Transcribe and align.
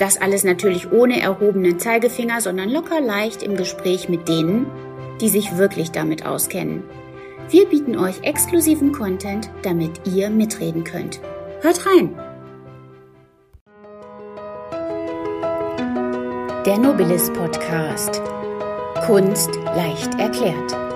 Das 0.00 0.18
alles 0.18 0.44
natürlich 0.44 0.90
ohne 0.92 1.20
erhobenen 1.20 1.78
Zeigefinger, 1.78 2.40
sondern 2.40 2.70
locker 2.70 3.02
leicht 3.02 3.42
im 3.42 3.54
Gespräch 3.54 4.08
mit 4.08 4.28
denen, 4.28 4.64
die 5.20 5.28
sich 5.28 5.58
wirklich 5.58 5.90
damit 5.90 6.24
auskennen. 6.24 6.82
Wir 7.50 7.66
bieten 7.66 7.98
euch 7.98 8.22
exklusiven 8.22 8.92
Content, 8.92 9.50
damit 9.60 10.00
ihr 10.06 10.30
mitreden 10.30 10.84
könnt. 10.84 11.20
Hört 11.60 11.84
rein! 11.84 12.18
Der 16.64 16.78
Nobilis 16.78 17.30
Podcast. 17.34 18.22
Kunst 19.04 19.50
leicht 19.76 20.18
erklärt. 20.18 20.89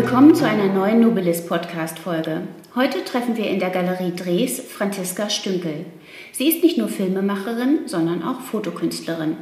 Willkommen 0.00 0.32
zu 0.32 0.46
einer 0.46 0.72
neuen 0.72 1.00
Nobilis 1.00 1.44
Podcast 1.44 1.98
Folge. 1.98 2.42
Heute 2.76 3.04
treffen 3.04 3.36
wir 3.36 3.48
in 3.48 3.58
der 3.58 3.70
Galerie 3.70 4.12
Dres 4.14 4.60
Franziska 4.60 5.28
Stünkel. 5.28 5.86
Sie 6.30 6.48
ist 6.48 6.62
nicht 6.62 6.78
nur 6.78 6.86
Filmemacherin, 6.86 7.80
sondern 7.86 8.22
auch 8.22 8.40
Fotokünstlerin, 8.40 9.36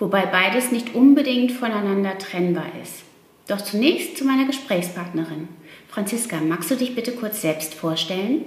wobei 0.00 0.26
beides 0.26 0.72
nicht 0.72 0.96
unbedingt 0.96 1.52
voneinander 1.52 2.18
trennbar 2.18 2.66
ist. 2.82 3.04
Doch 3.46 3.60
zunächst 3.60 4.18
zu 4.18 4.24
meiner 4.24 4.46
Gesprächspartnerin. 4.46 5.46
Franziska, 5.86 6.40
magst 6.40 6.72
du 6.72 6.74
dich 6.74 6.96
bitte 6.96 7.12
kurz 7.12 7.40
selbst 7.40 7.74
vorstellen? 7.74 8.46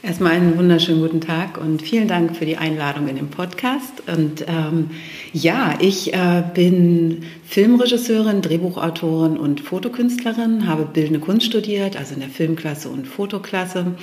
Erstmal 0.00 0.32
einen 0.32 0.56
wunderschönen 0.56 1.02
guten 1.02 1.20
Tag 1.20 1.58
und 1.58 1.82
vielen 1.82 2.06
Dank 2.06 2.36
für 2.36 2.46
die 2.46 2.56
Einladung 2.56 3.08
in 3.08 3.16
den 3.16 3.30
Podcast. 3.30 4.04
Und 4.06 4.44
ähm, 4.46 4.90
ja, 5.32 5.74
ich 5.80 6.14
äh, 6.14 6.44
bin 6.54 7.24
Filmregisseurin, 7.48 8.42
Drehbuchautorin 8.42 9.38
und 9.38 9.62
Fotokünstlerin, 9.62 10.66
habe 10.66 10.84
Bildende 10.84 11.18
Kunst 11.18 11.46
studiert, 11.46 11.96
also 11.96 12.12
in 12.12 12.20
der 12.20 12.28
Filmklasse 12.28 12.90
und 12.90 13.08
Fotoklasse. 13.08 13.94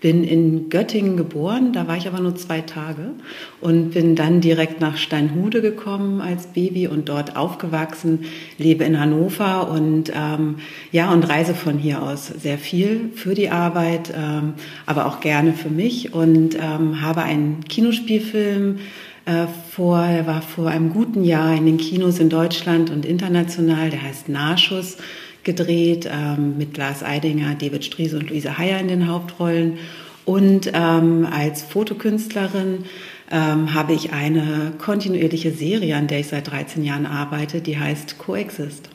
Bin 0.00 0.22
in 0.22 0.68
Göttingen 0.68 1.16
geboren, 1.16 1.72
da 1.72 1.88
war 1.88 1.96
ich 1.96 2.06
aber 2.06 2.20
nur 2.20 2.36
zwei 2.36 2.60
Tage 2.60 3.12
und 3.60 3.92
bin 3.92 4.14
dann 4.14 4.40
direkt 4.40 4.80
nach 4.80 4.96
Steinhude 4.96 5.60
gekommen 5.60 6.20
als 6.20 6.46
Baby 6.48 6.86
und 6.86 7.08
dort 7.08 7.36
aufgewachsen, 7.36 8.26
lebe 8.58 8.84
in 8.84 9.00
Hannover 9.00 9.70
und 9.70 10.12
ähm, 10.14 10.56
ja 10.92 11.10
und 11.10 11.24
reise 11.24 11.54
von 11.54 11.78
hier 11.78 12.02
aus 12.02 12.26
sehr 12.28 12.58
viel 12.58 13.10
für 13.14 13.34
die 13.34 13.48
Arbeit, 13.48 14.12
ähm, 14.16 14.52
aber 14.86 15.06
auch 15.06 15.20
gerne 15.20 15.52
für 15.54 15.70
mich 15.70 16.12
und 16.12 16.54
ähm, 16.54 17.00
habe 17.00 17.22
einen 17.22 17.64
Kinospielfilm 17.64 18.78
äh, 19.26 19.46
vor, 19.70 20.06
der 20.06 20.26
war 20.26 20.42
vor 20.42 20.68
einem 20.68 20.92
guten 20.92 21.24
Jahr 21.24 21.54
in 21.54 21.66
den 21.66 21.78
Kinos 21.78 22.18
in 22.18 22.28
Deutschland 22.28 22.90
und 22.90 23.04
international, 23.04 23.90
der 23.90 24.02
heißt 24.02 24.28
Nahschuss 24.28 24.98
gedreht 25.44 26.08
ähm, 26.10 26.56
mit 26.58 26.76
Lars 26.76 27.02
Eidinger, 27.02 27.54
David 27.54 27.84
Striese 27.84 28.18
und 28.18 28.30
Luise 28.30 28.58
Heyer 28.58 28.80
in 28.80 28.88
den 28.88 29.08
Hauptrollen. 29.08 29.78
Und 30.24 30.70
ähm, 30.72 31.28
als 31.30 31.62
Fotokünstlerin 31.62 32.84
ähm, 33.30 33.74
habe 33.74 33.92
ich 33.92 34.12
eine 34.12 34.72
kontinuierliche 34.78 35.52
Serie, 35.52 35.96
an 35.96 36.06
der 36.06 36.20
ich 36.20 36.28
seit 36.28 36.50
13 36.50 36.82
Jahren 36.82 37.06
arbeite, 37.06 37.60
die 37.60 37.78
heißt 37.78 38.18
Coexist. 38.18 38.88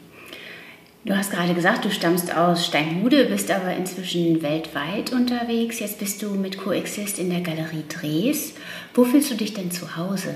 Du 1.06 1.16
hast 1.16 1.32
gerade 1.32 1.54
gesagt, 1.54 1.86
du 1.86 1.92
stammst 1.92 2.36
aus 2.36 2.66
Steinhude, 2.66 3.26
bist 3.26 3.50
aber 3.52 3.74
inzwischen 3.74 4.42
weltweit 4.42 5.14
unterwegs. 5.14 5.80
Jetzt 5.80 5.98
bist 5.98 6.22
du 6.22 6.32
mit 6.32 6.58
Coexist 6.58 7.20
in 7.20 7.30
der 7.30 7.40
Galerie 7.40 7.86
Dres. 7.88 8.54
Wo 9.00 9.06
fühlst 9.06 9.32
du 9.32 9.36
dich 9.36 9.54
denn 9.54 9.72
zu 9.72 9.96
Hause? 9.96 10.36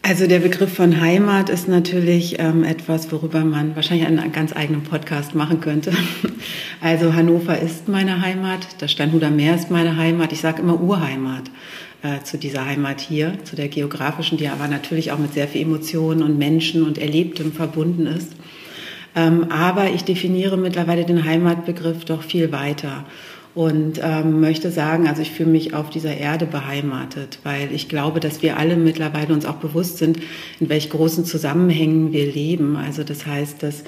Also 0.00 0.26
der 0.26 0.38
Begriff 0.38 0.72
von 0.72 0.98
Heimat 0.98 1.50
ist 1.50 1.68
natürlich 1.68 2.38
ähm, 2.38 2.64
etwas, 2.64 3.12
worüber 3.12 3.44
man 3.44 3.76
wahrscheinlich 3.76 4.06
einen 4.06 4.32
ganz 4.32 4.56
eigenen 4.56 4.82
Podcast 4.82 5.34
machen 5.34 5.60
könnte. 5.60 5.92
Also 6.80 7.12
Hannover 7.12 7.58
ist 7.58 7.88
meine 7.88 8.22
Heimat, 8.22 8.66
das 8.78 8.92
Steinhuder 8.92 9.30
Meer 9.30 9.56
ist 9.56 9.70
meine 9.70 9.98
Heimat. 9.98 10.32
Ich 10.32 10.40
sage 10.40 10.62
immer 10.62 10.80
Urheimat 10.80 11.50
äh, 12.02 12.22
zu 12.22 12.38
dieser 12.38 12.64
Heimat 12.64 13.00
hier, 13.00 13.44
zu 13.44 13.56
der 13.56 13.68
geografischen, 13.68 14.38
die 14.38 14.48
aber 14.48 14.66
natürlich 14.66 15.12
auch 15.12 15.18
mit 15.18 15.34
sehr 15.34 15.48
viel 15.48 15.62
Emotionen 15.62 16.22
und 16.22 16.38
Menschen 16.38 16.82
und 16.82 16.96
Erlebtem 16.96 17.52
verbunden 17.52 18.06
ist. 18.06 18.32
Ähm, 19.14 19.50
aber 19.50 19.90
ich 19.90 20.04
definiere 20.04 20.56
mittlerweile 20.56 21.04
den 21.04 21.24
Heimatbegriff 21.24 22.06
doch 22.06 22.22
viel 22.22 22.52
weiter 22.52 23.04
und 23.56 23.98
ähm, 24.02 24.40
möchte 24.40 24.70
sagen, 24.70 25.08
also 25.08 25.22
ich 25.22 25.30
fühle 25.30 25.48
mich 25.48 25.72
auf 25.72 25.88
dieser 25.88 26.14
Erde 26.14 26.44
beheimatet, 26.44 27.38
weil 27.42 27.72
ich 27.72 27.88
glaube, 27.88 28.20
dass 28.20 28.42
wir 28.42 28.58
alle 28.58 28.76
mittlerweile 28.76 29.32
uns 29.32 29.46
auch 29.46 29.56
bewusst 29.56 29.96
sind, 29.96 30.18
in 30.60 30.68
welch 30.68 30.90
großen 30.90 31.24
Zusammenhängen 31.24 32.12
wir 32.12 32.30
leben. 32.30 32.76
Also 32.76 33.02
das 33.02 33.24
heißt, 33.24 33.62
dass 33.62 33.82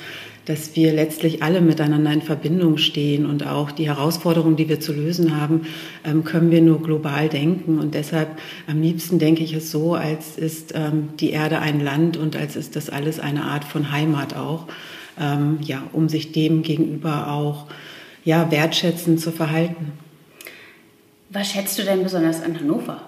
dass 0.47 0.75
wir 0.75 0.95
letztlich 0.95 1.43
alle 1.43 1.61
miteinander 1.61 2.11
in 2.11 2.23
Verbindung 2.23 2.79
stehen 2.79 3.27
und 3.27 3.47
auch 3.47 3.71
die 3.71 3.87
Herausforderungen, 3.87 4.57
die 4.57 4.71
wir 4.71 4.81
zu 4.81 4.95
lösen 4.95 5.39
haben, 5.39 5.67
ähm, 6.07 6.25
können 6.25 6.51
wir 6.51 6.63
nur 6.63 6.83
global 6.83 7.29
denken. 7.29 7.79
Und 7.79 7.93
deshalb 7.93 8.31
am 8.67 8.81
liebsten 8.81 9.19
denke 9.19 9.45
ich 9.45 9.53
es 9.53 9.71
so, 9.71 9.95
als 9.95 10.39
ist 10.39 10.73
ähm, 10.75 11.11
die 11.21 11.33
Erde 11.33 11.59
ein 11.59 11.81
Land 11.81 12.17
und 12.17 12.35
als 12.35 12.57
ist 12.57 12.77
das 12.77 12.89
alles 12.89 13.21
eine 13.21 13.45
Art 13.45 13.65
von 13.65 13.93
Heimat 13.93 14.35
auch, 14.35 14.69
ähm, 15.21 15.59
ja, 15.61 15.83
um 15.93 16.09
sich 16.09 16.33
dem 16.33 16.63
gegenüber 16.63 17.31
auch 17.31 17.67
ja, 18.29 18.51
wertschätzend 18.51 19.23
zu 19.23 19.33
verhalten. 19.33 19.93
Was 21.31 21.51
schätzt 21.51 21.79
du 21.79 21.83
denn 21.83 22.03
besonders 22.03 22.43
an 22.43 22.61
Hannover? 22.61 23.01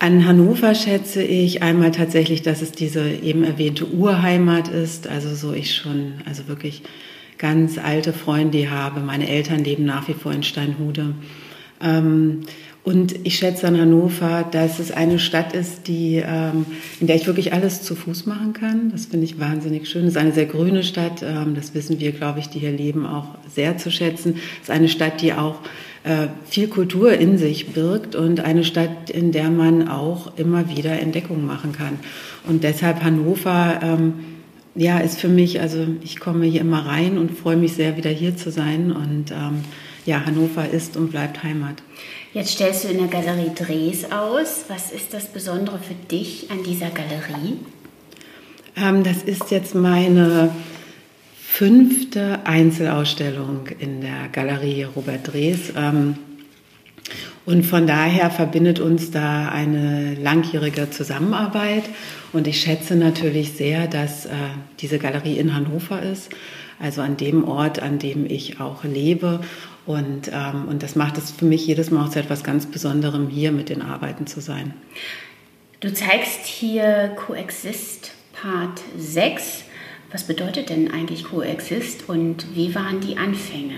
An 0.00 0.26
Hannover 0.26 0.74
schätze 0.74 1.22
ich 1.22 1.62
einmal 1.62 1.92
tatsächlich, 1.92 2.42
dass 2.42 2.62
es 2.62 2.72
diese 2.72 3.08
eben 3.08 3.44
erwähnte 3.44 3.86
Urheimat 3.86 4.66
ist. 4.66 5.06
Also 5.06 5.32
so 5.36 5.52
ich 5.52 5.76
schon, 5.76 6.14
also 6.26 6.48
wirklich 6.48 6.82
ganz 7.38 7.78
alte 7.78 8.12
Freunde 8.12 8.72
habe. 8.72 8.98
Meine 9.02 9.28
Eltern 9.28 9.62
leben 9.62 9.84
nach 9.84 10.08
wie 10.08 10.14
vor 10.14 10.32
in 10.32 10.42
Steinhude. 10.42 11.14
Ähm, 11.80 12.40
und 12.82 13.14
ich 13.26 13.36
schätze 13.36 13.66
an 13.66 13.78
Hannover, 13.78 14.46
dass 14.50 14.78
es 14.78 14.90
eine 14.90 15.18
Stadt 15.18 15.52
ist, 15.52 15.86
die, 15.86 16.22
ähm, 16.24 16.64
in 16.98 17.06
der 17.06 17.16
ich 17.16 17.26
wirklich 17.26 17.52
alles 17.52 17.82
zu 17.82 17.94
Fuß 17.94 18.24
machen 18.24 18.54
kann. 18.54 18.90
Das 18.90 19.06
finde 19.06 19.24
ich 19.24 19.38
wahnsinnig 19.38 19.88
schön. 19.88 20.04
Es 20.04 20.12
ist 20.12 20.16
eine 20.16 20.32
sehr 20.32 20.46
grüne 20.46 20.82
Stadt. 20.82 21.22
Ähm, 21.22 21.54
das 21.54 21.74
wissen 21.74 22.00
wir, 22.00 22.12
glaube 22.12 22.38
ich, 22.38 22.48
die 22.48 22.58
hier 22.58 22.72
leben, 22.72 23.04
auch 23.04 23.26
sehr 23.54 23.76
zu 23.76 23.90
schätzen. 23.90 24.36
Es 24.62 24.68
ist 24.68 24.70
eine 24.70 24.88
Stadt, 24.88 25.20
die 25.20 25.34
auch 25.34 25.56
äh, 26.04 26.28
viel 26.48 26.68
Kultur 26.68 27.12
in 27.12 27.36
sich 27.36 27.68
birgt 27.74 28.16
und 28.16 28.40
eine 28.40 28.64
Stadt, 28.64 29.10
in 29.10 29.30
der 29.30 29.50
man 29.50 29.86
auch 29.86 30.38
immer 30.38 30.70
wieder 30.74 30.98
Entdeckungen 30.98 31.44
machen 31.44 31.72
kann. 31.72 31.98
Und 32.48 32.64
deshalb 32.64 33.02
Hannover, 33.02 33.80
ähm, 33.82 34.14
ja, 34.74 34.98
ist 34.98 35.20
für 35.20 35.28
mich, 35.28 35.60
also 35.60 35.86
ich 36.02 36.18
komme 36.18 36.46
hier 36.46 36.62
immer 36.62 36.86
rein 36.86 37.18
und 37.18 37.36
freue 37.36 37.56
mich 37.56 37.74
sehr, 37.74 37.98
wieder 37.98 38.10
hier 38.10 38.38
zu 38.38 38.50
sein. 38.50 38.90
Und 38.90 39.32
ähm, 39.32 39.64
ja, 40.06 40.24
Hannover 40.24 40.66
ist 40.66 40.96
und 40.96 41.10
bleibt 41.10 41.42
Heimat. 41.42 41.82
Jetzt 42.32 42.52
stellst 42.52 42.84
du 42.84 42.88
in 42.88 42.98
der 42.98 43.08
Galerie 43.08 43.50
Dres 43.52 44.12
aus. 44.12 44.66
Was 44.68 44.92
ist 44.92 45.12
das 45.12 45.26
Besondere 45.26 45.80
für 45.80 45.94
dich 45.94 46.48
an 46.48 46.62
dieser 46.62 46.90
Galerie? 46.90 47.58
Ähm, 48.76 49.02
das 49.02 49.24
ist 49.24 49.50
jetzt 49.50 49.74
meine 49.74 50.54
fünfte 51.36 52.46
Einzelausstellung 52.46 53.66
in 53.80 54.00
der 54.00 54.28
Galerie 54.30 54.84
Robert 54.84 55.32
Dres. 55.32 55.72
Ähm, 55.76 56.18
und 57.46 57.66
von 57.66 57.88
daher 57.88 58.30
verbindet 58.30 58.78
uns 58.78 59.10
da 59.10 59.48
eine 59.48 60.14
langjährige 60.14 60.88
Zusammenarbeit. 60.88 61.82
Und 62.32 62.46
ich 62.46 62.60
schätze 62.60 62.94
natürlich 62.94 63.54
sehr, 63.54 63.88
dass 63.88 64.26
äh, 64.26 64.30
diese 64.78 65.00
Galerie 65.00 65.36
in 65.36 65.52
Hannover 65.52 66.00
ist, 66.00 66.30
also 66.78 67.02
an 67.02 67.16
dem 67.16 67.42
Ort, 67.42 67.82
an 67.82 67.98
dem 67.98 68.24
ich 68.24 68.60
auch 68.60 68.84
lebe 68.84 69.40
und, 69.86 70.30
ähm, 70.32 70.68
und 70.68 70.82
das 70.82 70.96
macht 70.96 71.18
es 71.18 71.30
für 71.30 71.44
mich 71.44 71.66
jedes 71.66 71.90
Mal 71.90 72.04
auch 72.04 72.10
zu 72.10 72.18
etwas 72.18 72.44
ganz 72.44 72.66
Besonderem, 72.66 73.28
hier 73.28 73.52
mit 73.52 73.68
den 73.68 73.82
Arbeiten 73.82 74.26
zu 74.26 74.40
sein. 74.40 74.74
Du 75.80 75.92
zeigst 75.92 76.46
hier 76.46 77.12
Coexist 77.16 78.12
Part 78.32 78.82
6. 78.98 79.64
Was 80.12 80.24
bedeutet 80.24 80.70
denn 80.70 80.90
eigentlich 80.90 81.24
Coexist 81.24 82.08
und 82.08 82.46
wie 82.54 82.74
waren 82.74 83.00
die 83.00 83.16
Anfänge? 83.16 83.76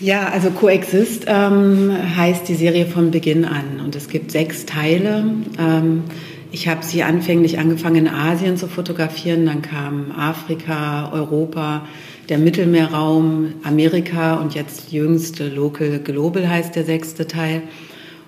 Ja, 0.00 0.28
also 0.28 0.50
Coexist 0.50 1.24
ähm, 1.28 1.96
heißt 2.16 2.48
die 2.48 2.56
Serie 2.56 2.86
von 2.86 3.10
Beginn 3.10 3.44
an 3.44 3.80
und 3.82 3.94
es 3.94 4.08
gibt 4.08 4.32
sechs 4.32 4.66
Teile. 4.66 5.24
Ähm, 5.58 6.02
ich 6.50 6.68
habe 6.68 6.84
sie 6.84 7.02
anfänglich 7.02 7.58
angefangen 7.58 8.06
in 8.06 8.08
Asien 8.08 8.56
zu 8.56 8.68
fotografieren, 8.68 9.46
dann 9.46 9.62
kam 9.62 10.12
Afrika, 10.12 11.10
Europa, 11.12 11.86
der 12.28 12.38
Mittelmeerraum, 12.38 13.54
Amerika 13.62 14.34
und 14.36 14.54
jetzt 14.54 14.92
jüngste 14.92 15.48
Local 15.48 15.98
Global 15.98 16.48
heißt 16.48 16.74
der 16.76 16.84
sechste 16.84 17.26
Teil. 17.26 17.62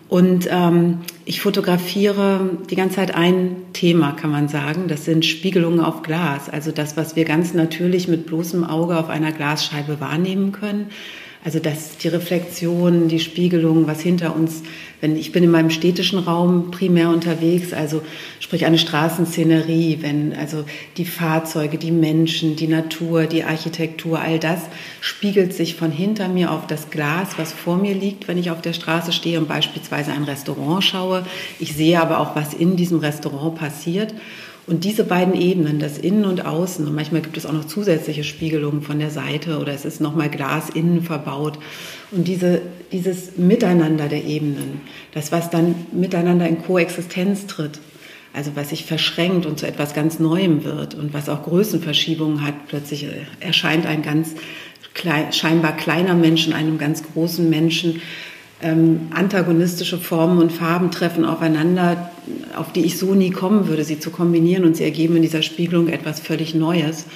Und 0.08 0.48
ähm, 0.50 0.98
ich 1.24 1.40
fotografiere 1.40 2.58
die 2.70 2.76
ganze 2.76 2.96
Zeit 2.96 3.14
ein 3.14 3.56
Thema, 3.72 4.12
kann 4.12 4.30
man 4.30 4.48
sagen. 4.48 4.86
Das 4.86 5.04
sind 5.04 5.26
Spiegelungen 5.26 5.80
auf 5.80 6.02
Glas. 6.02 6.48
Also 6.48 6.70
das, 6.70 6.96
was 6.96 7.16
wir 7.16 7.24
ganz 7.24 7.54
natürlich 7.54 8.06
mit 8.06 8.26
bloßem 8.26 8.62
Auge 8.62 8.98
auf 8.98 9.08
einer 9.08 9.32
Glasscheibe 9.32 10.00
wahrnehmen 10.00 10.52
können. 10.52 10.90
Also 11.44 11.58
dass 11.60 11.96
die 11.98 12.08
Reflexion, 12.08 13.08
die 13.08 13.20
Spiegelung, 13.20 13.86
was 13.86 14.00
hinter 14.00 14.34
uns, 14.34 14.62
wenn 15.00 15.16
ich 15.16 15.30
bin 15.32 15.44
in 15.44 15.50
meinem 15.50 15.70
städtischen 15.70 16.18
Raum 16.18 16.70
primär 16.70 17.10
unterwegs, 17.10 17.72
also 17.72 18.02
sprich 18.40 18.66
eine 18.66 18.78
Straßenszenerie, 18.78 19.98
wenn 20.00 20.34
also 20.34 20.64
die 20.96 21.04
Fahrzeuge, 21.04 21.78
die 21.78 21.92
Menschen, 21.92 22.56
die 22.56 22.66
Natur, 22.66 23.26
die 23.26 23.44
Architektur, 23.44 24.18
all 24.18 24.38
das 24.38 24.60
spiegelt 25.00 25.52
sich 25.52 25.76
von 25.76 25.92
hinter 25.92 26.28
mir 26.28 26.50
auf 26.50 26.66
das 26.66 26.90
Glas, 26.90 27.38
was 27.38 27.52
vor 27.52 27.76
mir 27.76 27.94
liegt, 27.94 28.26
wenn 28.26 28.38
ich 28.38 28.50
auf 28.50 28.62
der 28.62 28.72
Straße 28.72 29.12
stehe 29.12 29.38
und 29.38 29.48
beispielsweise 29.48 30.12
ein 30.12 30.24
Restaurant 30.24 30.82
schaue. 30.82 31.24
Ich 31.60 31.74
sehe 31.74 32.00
aber 32.00 32.18
auch, 32.18 32.34
was 32.34 32.54
in 32.54 32.76
diesem 32.76 32.98
Restaurant 32.98 33.56
passiert. 33.56 34.14
Und 34.66 34.82
diese 34.82 35.04
beiden 35.04 35.34
Ebenen, 35.34 35.78
das 35.78 35.96
Innen 35.96 36.24
und 36.24 36.44
Außen, 36.44 36.86
und 36.86 36.94
manchmal 36.94 37.20
gibt 37.20 37.36
es 37.36 37.46
auch 37.46 37.52
noch 37.52 37.66
zusätzliche 37.66 38.24
Spiegelungen 38.24 38.82
von 38.82 38.98
der 38.98 39.10
Seite 39.10 39.58
oder 39.58 39.72
es 39.72 39.84
ist 39.84 40.00
nochmal 40.00 40.28
Glas 40.28 40.70
innen 40.70 41.02
verbaut. 41.02 41.58
Und 42.10 42.26
diese, 42.26 42.62
dieses 42.90 43.36
Miteinander 43.36 44.08
der 44.08 44.24
Ebenen, 44.24 44.80
das, 45.12 45.30
was 45.30 45.50
dann 45.50 45.76
miteinander 45.92 46.48
in 46.48 46.62
Koexistenz 46.62 47.46
tritt, 47.46 47.78
also 48.32 48.52
was 48.56 48.70
sich 48.70 48.84
verschränkt 48.84 49.46
und 49.46 49.58
zu 49.58 49.66
etwas 49.66 49.94
ganz 49.94 50.18
Neuem 50.18 50.64
wird 50.64 50.94
und 50.94 51.14
was 51.14 51.28
auch 51.28 51.44
Größenverschiebungen 51.44 52.44
hat, 52.44 52.66
plötzlich 52.66 53.06
erscheint 53.38 53.86
ein 53.86 54.02
ganz 54.02 54.34
klein, 54.94 55.32
scheinbar 55.32 55.76
kleiner 55.76 56.14
Mensch 56.14 56.46
in 56.46 56.52
einem 56.52 56.76
ganz 56.76 57.04
großen 57.04 57.48
Menschen 57.48 58.02
ähm, 58.62 59.08
antagonistische 59.14 59.98
Formen 59.98 60.38
und 60.38 60.50
Farben 60.50 60.90
treffen 60.90 61.24
aufeinander, 61.24 62.10
auf 62.56 62.72
die 62.72 62.84
ich 62.84 62.98
so 62.98 63.14
nie 63.14 63.30
kommen 63.30 63.68
würde, 63.68 63.84
sie 63.84 63.98
zu 63.98 64.10
kombinieren 64.10 64.64
und 64.64 64.76
sie 64.76 64.84
ergeben 64.84 65.16
in 65.16 65.22
dieser 65.22 65.42
Spiegelung 65.42 65.88
etwas 65.88 66.20
völlig 66.20 66.54
Neues. 66.54 67.06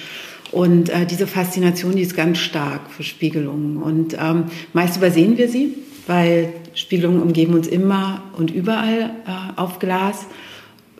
Und 0.51 0.89
äh, 0.89 1.05
diese 1.05 1.27
Faszination, 1.27 1.95
die 1.95 2.01
ist 2.01 2.15
ganz 2.15 2.37
stark 2.37 2.89
für 2.89 3.03
Spiegelungen. 3.03 3.77
Und 3.77 4.17
ähm, 4.19 4.45
meist 4.73 4.97
übersehen 4.97 5.37
wir 5.37 5.47
sie, 5.47 5.75
weil 6.07 6.53
Spiegelungen 6.73 7.21
umgeben 7.21 7.53
uns 7.53 7.67
immer 7.67 8.23
und 8.37 8.51
überall 8.51 9.11
äh, 9.25 9.59
auf 9.59 9.79
Glas 9.79 10.25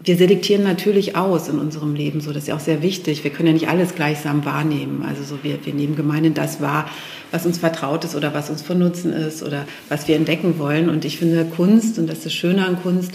wir 0.04 0.18
selektieren 0.18 0.64
natürlich 0.64 1.16
aus 1.16 1.48
in 1.48 1.60
unserem 1.60 1.94
Leben, 1.94 2.22
so 2.22 2.32
das 2.32 2.44
ist 2.44 2.48
ja 2.48 2.56
auch 2.56 2.62
sehr 2.62 2.82
wichtig. 2.82 3.24
Wir 3.24 3.32
können 3.32 3.48
ja 3.48 3.54
nicht 3.54 3.68
alles 3.68 3.94
gleichsam 3.94 4.46
wahrnehmen. 4.46 5.06
Also 5.08 5.24
so 5.24 5.44
wir, 5.44 5.64
wir 5.64 5.74
nehmen 5.74 5.96
gemeinhin 5.96 6.34
das 6.34 6.60
wahr, 6.60 6.90
was 7.30 7.46
uns 7.46 7.60
vertraut 7.60 8.04
ist 8.04 8.16
oder 8.16 8.34
was 8.34 8.50
uns 8.50 8.62
von 8.62 8.80
Nutzen 8.80 9.14
ist 9.14 9.44
oder 9.44 9.66
was 9.90 10.08
wir 10.08 10.16
entdecken 10.16 10.58
wollen. 10.58 10.90
Und 10.90 11.06
ich 11.06 11.18
finde 11.18 11.46
Kunst, 11.46 12.00
und 12.00 12.08
das 12.08 12.20
ist 12.20 12.26
das 12.28 12.34
Schöne 12.34 12.66
an 12.66 12.82
Kunst, 12.82 13.14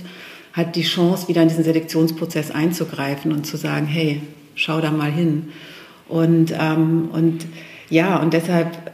hat 0.56 0.74
die 0.74 0.82
Chance, 0.82 1.28
wieder 1.28 1.42
in 1.42 1.48
diesen 1.48 1.64
Selektionsprozess 1.64 2.50
einzugreifen 2.50 3.30
und 3.30 3.46
zu 3.46 3.56
sagen, 3.56 3.86
hey, 3.86 4.22
schau 4.54 4.80
da 4.80 4.90
mal 4.90 5.12
hin. 5.12 5.50
Und, 6.08 6.52
ähm, 6.58 7.10
und 7.12 7.46
ja, 7.90 8.16
und 8.16 8.32
deshalb, 8.32 8.92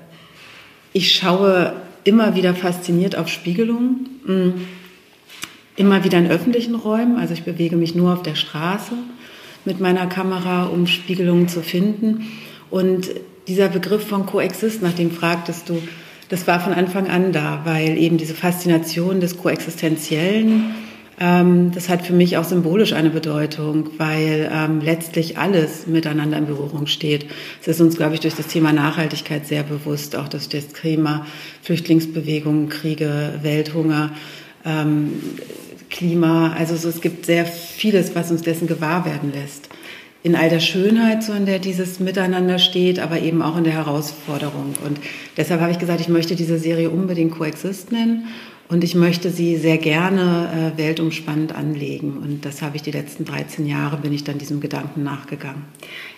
ich 0.93 1.14
schaue 1.14 1.75
immer 2.05 2.35
wieder 2.35 2.55
fasziniert 2.55 3.17
auf 3.17 3.29
Spiegelungen. 3.29 4.20
Mm 4.26 4.50
immer 5.76 6.05
wieder 6.05 6.19
in 6.19 6.31
öffentlichen 6.31 6.75
Räumen. 6.75 7.17
Also 7.17 7.35
ich 7.35 7.44
bewege 7.44 7.76
mich 7.76 7.94
nur 7.94 8.12
auf 8.12 8.23
der 8.23 8.35
Straße 8.35 8.93
mit 9.64 9.81
meiner 9.81 10.06
Kamera, 10.06 10.67
um 10.67 10.87
Spiegelungen 10.87 11.49
zu 11.49 11.62
finden. 11.62 12.29
Und 12.70 13.11
dieser 13.49 13.69
Begriff 13.69 14.06
von 14.06 14.26
Koexist, 14.26 14.82
nach 14.82 14.93
dem 14.93 15.11
fragtest 15.11 15.69
du, 15.69 15.82
das 16.29 16.47
war 16.47 16.61
von 16.61 16.73
Anfang 16.73 17.09
an 17.09 17.32
da, 17.32 17.62
weil 17.64 17.99
eben 17.99 18.17
diese 18.17 18.35
Faszination 18.35 19.20
des 19.20 19.38
Koexistenziellen, 19.38 20.75
das 21.23 21.89
hat 21.89 22.05
für 22.05 22.15
mich 22.15 22.37
auch 22.37 22.43
symbolisch 22.43 22.95
eine 22.95 23.11
Bedeutung, 23.11 23.91
weil 23.97 24.51
ähm, 24.53 24.81
letztlich 24.81 25.39
alles 25.39 25.87
miteinander 25.87 26.37
in 26.37 26.47
Berührung 26.47 26.89
steht. 26.89 27.27
Es 27.61 27.69
ist 27.69 27.81
uns, 27.81 27.97
glaube 27.97 28.15
ich, 28.15 28.21
durch 28.21 28.35
das 28.35 28.49
Thema 28.49 28.73
Nachhaltigkeit 28.73 29.47
sehr 29.47 29.63
bewusst, 29.63 30.17
auch 30.17 30.27
durch 30.27 30.49
das 30.49 30.69
Thema 30.69 31.25
Flüchtlingsbewegungen, 31.63 32.69
Kriege, 32.71 33.35
Welthunger 33.43 34.11
ähm, 34.65 35.13
Klima. 35.91 36.55
Also 36.59 36.75
so, 36.75 36.89
es 36.89 37.01
gibt 37.01 37.27
sehr 37.27 37.47
vieles, 37.47 38.17
was 38.17 38.33
uns 38.33 38.43
dessen 38.43 38.67
gewahr 38.67 39.05
werden 39.05 39.33
lässt. 39.33 39.69
In 40.25 40.35
all 40.35 40.51
der 40.51 40.61
Schönheit, 40.61 41.23
so 41.23 41.33
in 41.35 41.47
der 41.47 41.61
dieses 41.61 42.01
Miteinander 42.01 42.59
steht, 42.59 42.99
aber 42.99 43.21
eben 43.21 43.43
auch 43.43 43.57
in 43.57 43.65
der 43.65 43.75
Herausforderung. 43.75 44.75
Und 44.85 44.99
deshalb 45.37 45.61
habe 45.61 45.71
ich 45.71 45.79
gesagt, 45.79 46.01
ich 46.01 46.09
möchte 46.09 46.35
diese 46.35 46.59
Serie 46.59 46.91
unbedingt 46.91 47.33
Coexist 47.33 47.93
nennen 47.93 48.27
und 48.73 48.83
ich 48.83 48.95
möchte 48.95 49.29
sie 49.29 49.59
sehr 49.59 49.77
gerne 49.77 50.73
äh, 50.75 50.79
weltumspannend 50.79 51.55
anlegen. 51.55 52.17
Und 52.17 52.47
das 52.47 52.63
habe 52.63 52.77
ich 52.77 52.83
die 52.83 52.91
letzten 52.91 53.27
13 53.27 53.67
Jahre, 53.67 53.99
bin 53.99 54.15
ich 54.15 54.25
dann 54.25 54.39
diesem 54.39 54.61
Gedanken 54.61 55.03
nachgegangen. 55.03 55.65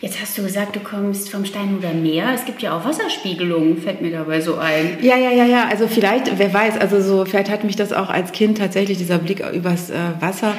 Jetzt 0.04 0.20
hast 0.20 0.36
du 0.36 0.42
gesagt, 0.42 0.76
du 0.76 0.80
kommst 0.80 1.30
vom 1.30 1.46
Steinhuder 1.46 1.94
Meer. 1.94 2.26
Es 2.34 2.44
gibt 2.44 2.60
ja 2.60 2.76
auch 2.76 2.84
Wasserspiegelungen, 2.84 3.78
fällt 3.78 4.02
mir 4.02 4.10
dabei 4.10 4.42
so 4.42 4.56
ein. 4.56 4.98
Ja, 5.00 5.16
ja, 5.16 5.30
ja, 5.30 5.46
ja. 5.46 5.66
Also 5.70 5.88
vielleicht, 5.88 6.38
wer 6.38 6.52
weiß, 6.52 6.76
also 6.76 7.00
so, 7.00 7.24
vielleicht 7.24 7.50
hat 7.50 7.64
mich 7.64 7.74
das 7.74 7.94
auch 7.94 8.10
als 8.10 8.32
Kind 8.32 8.58
tatsächlich, 8.58 8.98
dieser 8.98 9.16
Blick 9.16 9.42
übers 9.54 9.88
äh, 9.88 9.94
Wasser, 10.20 10.52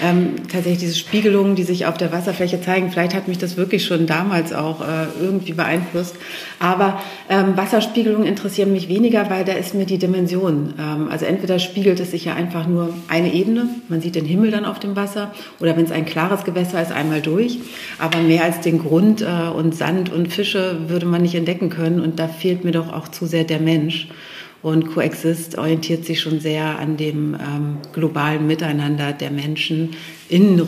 ähm, 0.00 0.36
tatsächlich 0.44 0.78
diese 0.78 0.94
Spiegelungen, 0.94 1.56
die 1.56 1.64
sich 1.64 1.86
auf 1.86 1.96
der 1.96 2.12
Wasserfläche 2.12 2.60
zeigen, 2.60 2.92
vielleicht 2.92 3.12
hat 3.12 3.26
mich 3.26 3.38
das 3.38 3.56
wirklich 3.56 3.84
schon 3.84 4.06
damals 4.06 4.52
auch 4.52 4.80
äh, 4.82 5.06
irgendwie 5.20 5.54
beeinflusst. 5.54 6.14
Aber 6.60 7.02
ähm, 7.28 7.56
Wasserspiegelungen 7.56 8.28
interessieren 8.28 8.72
mich 8.72 8.88
weniger, 8.88 9.28
weil 9.30 9.44
da 9.44 9.54
ist 9.54 9.74
mir 9.74 9.84
die 9.84 9.98
Dimension. 9.98 10.74
Ähm, 10.78 11.08
also 11.10 11.24
entweder 11.24 11.58
spiegelt 11.58 11.98
es 11.98 12.12
sich 12.12 12.26
ja 12.26 12.34
einfach 12.34 12.68
nur 12.68 12.94
eine 13.08 13.34
Ebene, 13.34 13.66
man 13.88 14.00
sieht 14.00 14.14
den 14.14 14.26
Himmel 14.26 14.52
dann 14.52 14.64
auf 14.64 14.78
dem 14.78 14.94
Wasser, 14.94 15.32
oder 15.58 15.76
wenn 15.76 15.86
es 15.86 15.90
ein 15.90 16.04
klares 16.04 16.44
Gewässer 16.44 16.80
ist, 16.80 16.92
einmal 16.92 17.20
durch. 17.20 17.58
Aber 17.98 18.18
mehr 18.20 18.44
als 18.44 18.60
den 18.60 18.78
Grund 18.78 18.91
äh, 19.22 19.50
und 19.54 19.74
Sand 19.74 20.12
und 20.12 20.32
Fische 20.32 20.88
würde 20.88 21.06
man 21.06 21.22
nicht 21.22 21.34
entdecken 21.34 21.70
können. 21.70 22.00
Und 22.00 22.18
da 22.18 22.28
fehlt 22.28 22.64
mir 22.64 22.72
doch 22.72 22.92
auch 22.92 23.08
zu 23.08 23.26
sehr 23.26 23.44
der 23.44 23.60
Mensch. 23.60 24.08
Und 24.62 24.92
Coexist 24.92 25.58
orientiert 25.58 26.04
sich 26.04 26.20
schon 26.20 26.40
sehr 26.40 26.78
an 26.78 26.96
dem 26.96 27.34
ähm, 27.34 27.78
globalen 27.92 28.46
Miteinander 28.46 29.12
der 29.12 29.30
Menschen 29.30 29.90
in 30.28 30.62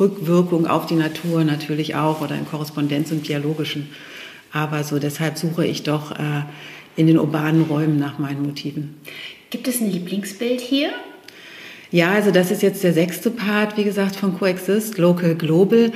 Rückwirkung 0.00 0.66
auf 0.66 0.86
die 0.86 0.94
Natur 0.94 1.44
natürlich 1.44 1.94
auch 1.94 2.20
oder 2.20 2.34
in 2.34 2.46
Korrespondenz 2.46 3.12
und 3.12 3.28
Dialogischen. 3.28 3.88
Aber 4.52 4.82
so 4.82 4.98
deshalb 4.98 5.38
suche 5.38 5.66
ich 5.66 5.84
doch 5.84 6.12
äh, 6.12 6.42
in 6.96 7.06
den 7.06 7.18
urbanen 7.18 7.62
Räumen 7.62 7.98
nach 7.98 8.18
meinen 8.18 8.42
Motiven. 8.42 8.96
Gibt 9.50 9.68
es 9.68 9.80
ein 9.80 9.90
Lieblingsbild 9.90 10.60
hier? 10.60 10.90
Ja, 11.90 12.10
also 12.10 12.32
das 12.32 12.50
ist 12.50 12.62
jetzt 12.62 12.82
der 12.82 12.92
sechste 12.92 13.30
Part, 13.30 13.76
wie 13.76 13.84
gesagt, 13.84 14.16
von 14.16 14.36
Coexist, 14.36 14.98
Local 14.98 15.36
Global. 15.36 15.92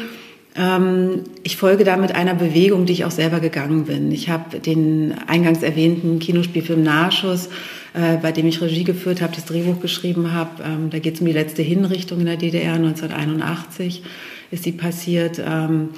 Ähm, 0.57 1.23
ich 1.43 1.57
folge 1.57 1.85
damit 1.85 2.15
einer 2.15 2.35
Bewegung, 2.35 2.87
die 2.87 2.93
ich 2.93 3.05
auch 3.05 3.11
selber 3.11 3.41
gegangen 3.41 3.85
bin. 3.85 4.11
Ich 4.11 4.29
habe 4.29 4.59
den 4.59 5.15
eingangs 5.27 5.63
erwähnten 5.63 6.19
Kinospielfilm 6.19 6.83
Nahschuss, 6.83 7.49
äh, 7.95 8.17
bei 8.17 8.33
dem 8.33 8.47
ich 8.47 8.61
Regie 8.61 8.85
geführt 8.85 9.21
habe, 9.21 9.35
das 9.35 9.45
Drehbuch 9.45 9.81
geschrieben 9.81 10.33
habe. 10.33 10.63
Ähm, 10.65 10.91
da 10.91 10.99
geht 10.99 11.15
es 11.15 11.21
um 11.21 11.27
die 11.27 11.33
letzte 11.33 11.63
Hinrichtung 11.63 12.21
in 12.21 12.27
der 12.27 12.37
DDR 12.37 12.75
1981 12.75 14.03
ist 14.51 14.65
sie 14.65 14.73
passiert. 14.73 15.41
Ähm, 15.45 15.91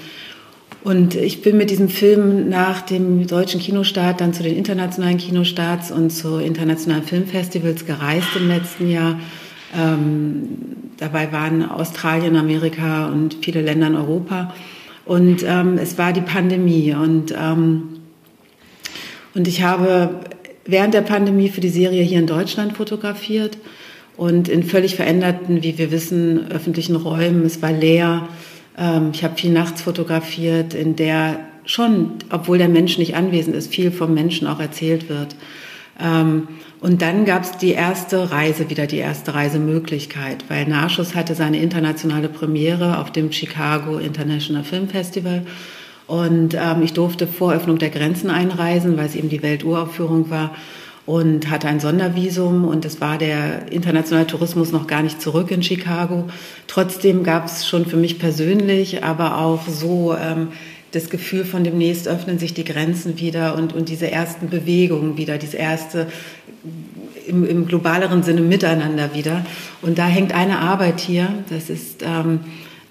und 0.84 1.14
ich 1.14 1.42
bin 1.42 1.56
mit 1.56 1.70
diesem 1.70 1.88
Film 1.88 2.48
nach 2.48 2.82
dem 2.82 3.26
deutschen 3.26 3.60
Kinostart 3.60 4.20
dann 4.20 4.34
zu 4.34 4.42
den 4.42 4.56
internationalen 4.56 5.16
Kinostarts 5.16 5.92
und 5.92 6.10
zu 6.10 6.38
internationalen 6.38 7.04
Filmfestivals 7.04 7.86
gereist 7.86 8.28
im 8.36 8.48
letzten 8.48 8.90
Jahr. 8.90 9.18
Ähm, 9.74 10.48
dabei 10.98 11.32
waren 11.32 11.68
Australien, 11.68 12.36
Amerika 12.36 13.06
und 13.06 13.38
viele 13.42 13.62
Länder 13.62 13.88
in 13.88 13.96
Europa. 13.96 14.54
Und 15.04 15.44
ähm, 15.44 15.78
es 15.78 15.98
war 15.98 16.12
die 16.12 16.20
Pandemie. 16.20 16.94
Und, 16.94 17.34
ähm, 17.36 18.00
und 19.34 19.48
ich 19.48 19.62
habe 19.62 20.20
während 20.64 20.94
der 20.94 21.02
Pandemie 21.02 21.48
für 21.48 21.60
die 21.60 21.68
Serie 21.68 22.02
hier 22.02 22.18
in 22.18 22.26
Deutschland 22.26 22.76
fotografiert 22.76 23.58
und 24.16 24.48
in 24.48 24.62
völlig 24.62 24.94
veränderten, 24.94 25.62
wie 25.62 25.78
wir 25.78 25.90
wissen, 25.90 26.50
öffentlichen 26.50 26.96
Räumen. 26.96 27.44
Es 27.44 27.62
war 27.62 27.72
leer. 27.72 28.28
Ähm, 28.78 29.10
ich 29.12 29.24
habe 29.24 29.36
viel 29.36 29.50
nachts 29.50 29.82
fotografiert, 29.82 30.74
in 30.74 30.96
der 30.96 31.40
schon, 31.64 32.12
obwohl 32.30 32.58
der 32.58 32.68
Mensch 32.68 32.98
nicht 32.98 33.14
anwesend 33.14 33.56
ist, 33.56 33.72
viel 33.72 33.90
vom 33.90 34.14
Menschen 34.14 34.46
auch 34.46 34.60
erzählt 34.60 35.08
wird. 35.08 35.36
Und 36.82 37.00
dann 37.00 37.24
gab 37.24 37.44
es 37.44 37.52
die 37.58 37.70
erste 37.70 38.32
Reise, 38.32 38.68
wieder 38.68 38.88
die 38.88 38.98
erste 38.98 39.34
Reisemöglichkeit, 39.34 40.44
weil 40.48 40.66
Narschuss 40.66 41.14
hatte 41.14 41.36
seine 41.36 41.58
internationale 41.58 42.28
Premiere 42.28 42.98
auf 42.98 43.12
dem 43.12 43.30
Chicago 43.30 43.98
International 43.98 44.64
Film 44.64 44.88
Festival. 44.88 45.46
Und 46.08 46.54
ähm, 46.54 46.82
ich 46.82 46.92
durfte 46.92 47.28
vor 47.28 47.52
Öffnung 47.52 47.78
der 47.78 47.90
Grenzen 47.90 48.30
einreisen, 48.30 48.96
weil 48.96 49.06
es 49.06 49.14
eben 49.14 49.28
die 49.28 49.44
Welturaufführung 49.44 50.28
war 50.28 50.56
und 51.06 51.50
hatte 51.50 51.68
ein 51.68 51.78
Sondervisum 51.78 52.64
und 52.64 52.84
es 52.84 53.00
war 53.00 53.16
der 53.16 53.70
internationale 53.70 54.26
Tourismus 54.26 54.72
noch 54.72 54.88
gar 54.88 55.02
nicht 55.02 55.22
zurück 55.22 55.52
in 55.52 55.62
Chicago. 55.62 56.24
Trotzdem 56.66 57.22
gab 57.22 57.46
es 57.46 57.66
schon 57.66 57.86
für 57.86 57.96
mich 57.96 58.18
persönlich, 58.18 59.04
aber 59.04 59.38
auch 59.38 59.68
so 59.68 60.16
ähm, 60.16 60.48
das 60.92 61.10
Gefühl 61.10 61.44
von 61.44 61.64
demnächst 61.64 62.06
öffnen 62.06 62.38
sich 62.38 62.54
die 62.54 62.64
Grenzen 62.64 63.18
wieder 63.18 63.56
und, 63.56 63.72
und 63.72 63.88
diese 63.88 64.10
ersten 64.10 64.48
Bewegungen 64.48 65.16
wieder, 65.16 65.38
diese 65.38 65.56
erste 65.56 66.06
im, 67.26 67.44
im 67.48 67.66
globaleren 67.66 68.22
Sinne 68.22 68.42
Miteinander 68.42 69.14
wieder. 69.14 69.44
Und 69.80 69.98
da 69.98 70.06
hängt 70.06 70.34
eine 70.34 70.58
Arbeit 70.58 71.00
hier, 71.00 71.28
das 71.50 71.70
ist 71.70 72.02
ähm, 72.02 72.40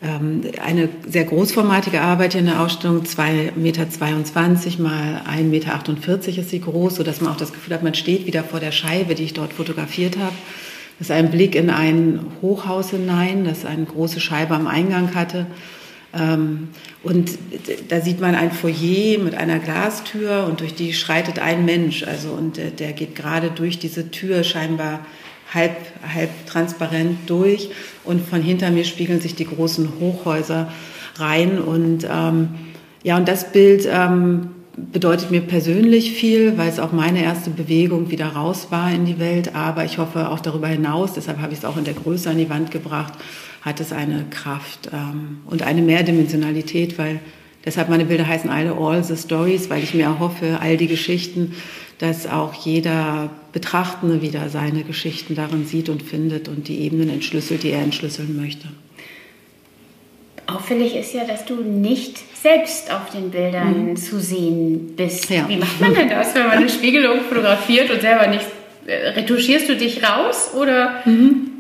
ähm, 0.02 0.42
eine 0.64 0.90
sehr 1.08 1.26
großformatige 1.26 2.02
Arbeit 2.02 2.32
hier 2.32 2.42
in 2.42 2.48
der 2.48 2.62
Ausstellung, 2.62 3.04
2,22 3.04 3.52
Meter 3.56 3.86
mal 4.82 5.22
1,48 5.30 5.44
Meter 5.44 6.42
ist 6.42 6.50
sie 6.50 6.60
groß, 6.60 6.96
sodass 6.96 7.22
man 7.22 7.32
auch 7.32 7.38
das 7.38 7.54
Gefühl 7.54 7.76
hat, 7.76 7.84
man 7.84 7.94
steht 7.94 8.26
wieder 8.26 8.44
vor 8.44 8.60
der 8.60 8.72
Scheibe, 8.72 9.14
die 9.14 9.24
ich 9.24 9.34
dort 9.34 9.54
fotografiert 9.54 10.18
habe. 10.18 10.34
Das 10.98 11.10
ist 11.10 11.16
ein 11.16 11.32
Blick 11.32 11.56
in 11.56 11.70
ein 11.70 12.20
Hochhaus 12.42 12.92
hinein, 12.92 13.46
das 13.46 13.66
eine 13.66 13.86
große 13.86 14.20
Scheibe 14.20 14.56
am 14.56 14.68
Eingang 14.68 15.14
hatte. 15.16 15.48
Ähm, 16.14 16.70
und 17.04 17.32
da 17.90 18.02
sieht 18.02 18.20
man 18.20 18.36
ein 18.36 18.52
Foyer 18.52 19.20
mit 19.20 19.36
einer 19.36 19.60
Glastür 19.60 20.46
und 20.48 20.60
durch 20.60 20.76
die 20.76 20.94
schreitet 20.94 21.40
ein 21.40 21.66
Mensch. 21.66 22.04
Also 22.04 22.30
und 22.30 22.60
der 22.80 22.94
geht 22.94 23.16
gerade 23.16 23.52
durch 23.52 23.80
diese 23.80 24.12
Tür 24.12 24.44
scheinbar 24.44 25.06
halb, 25.54 25.76
halb 26.14 26.30
transparent 26.48 27.18
durch. 27.28 27.70
Und 28.04 28.28
von 28.28 28.42
hinter 28.42 28.72
mir 28.72 28.84
spiegeln 28.84 29.22
sich 29.22 29.36
die 29.36 29.46
großen 29.46 29.90
Hochhäuser 30.00 30.72
rein. 31.16 31.60
Und 31.60 32.06
ähm, 32.10 32.50
ja 33.04 33.18
und 33.18 33.28
das 33.28 33.52
Bild 33.52 33.88
ähm, 33.90 34.50
bedeutet 34.76 35.32
mir 35.32 35.42
persönlich 35.42 36.14
viel, 36.14 36.58
weil 36.58 36.70
es 36.70 36.80
auch 36.80 36.92
meine 36.92 37.22
erste 37.24 37.50
Bewegung 37.50 38.10
wieder 38.10 38.28
raus 38.28 38.68
war 38.70 38.92
in 38.92 39.06
die 39.06 39.20
Welt, 39.20 39.56
aber 39.56 39.84
ich 39.86 39.98
hoffe 39.98 40.30
auch 40.30 40.40
darüber 40.40 40.68
hinaus, 40.68 41.14
deshalb 41.14 41.40
habe 41.40 41.54
ich 41.54 41.60
es 41.60 41.66
auch 41.66 41.78
in 41.78 41.84
der 41.84 41.94
Größe 41.94 42.30
an 42.30 42.38
die 42.38 42.50
Wand 42.50 42.72
gebracht, 42.72 43.14
hat 43.62 43.80
es 43.80 43.94
eine 43.94 44.26
Kraft 44.30 44.90
ähm, 44.92 45.42
und 45.46 45.62
eine 45.62 45.82
Mehrdimensionalität, 45.82 46.98
weil 46.98 47.20
deshalb 47.64 47.90
meine 47.90 48.06
Bilder 48.06 48.28
heißen 48.28 48.50
alle 48.50 48.74
All 48.74 49.04
the 49.04 49.16
Stories, 49.16 49.70
weil 49.70 49.84
ich 49.84 49.94
mir 49.94 50.06
erhoffe, 50.06 50.60
all 50.60 50.78
die 50.78 50.88
Geschichten, 50.88 51.54
dass 52.00 52.26
auch 52.26 52.54
jeder 52.56 53.30
Betrachtende 53.54 54.24
wieder 54.24 54.50
seine 54.50 54.84
Geschichten 54.84 55.36
darin 55.36 55.66
sieht 55.66 55.88
und 55.90 56.02
findet 56.02 56.48
und 56.48 56.68
die 56.68 56.80
Ebenen 56.82 57.10
entschlüsselt, 57.10 57.62
die 57.62 57.70
er 57.70 57.84
entschlüsseln 57.84 58.36
möchte. 58.36 58.68
Auffällig 60.48 60.96
ist 60.96 61.14
ja, 61.14 61.24
dass 61.24 61.46
du 61.46 61.56
nicht 61.56 62.18
selbst 62.42 62.92
auf 62.92 63.12
den 63.12 63.30
Bildern 63.30 63.92
mhm. 63.92 63.96
zu 63.96 64.20
sehen 64.20 64.96
bist. 64.96 65.30
Ja. 65.30 65.48
Wie 65.48 65.58
macht 65.58 65.80
man 65.80 65.94
denn 65.94 66.10
das, 66.10 66.34
wenn 66.34 66.48
man 66.48 66.58
eine 66.58 66.70
Spiegelung 66.70 67.22
fotografiert 67.30 67.92
und 67.92 68.02
selber 68.02 68.28
nicht? 68.28 68.46
Äh, 68.88 69.10
retuschierst 69.10 69.70
du 69.70 69.78
dich 69.78 70.04
raus 70.04 70.52
oder? 70.60 71.02
Mhm. 71.06 71.51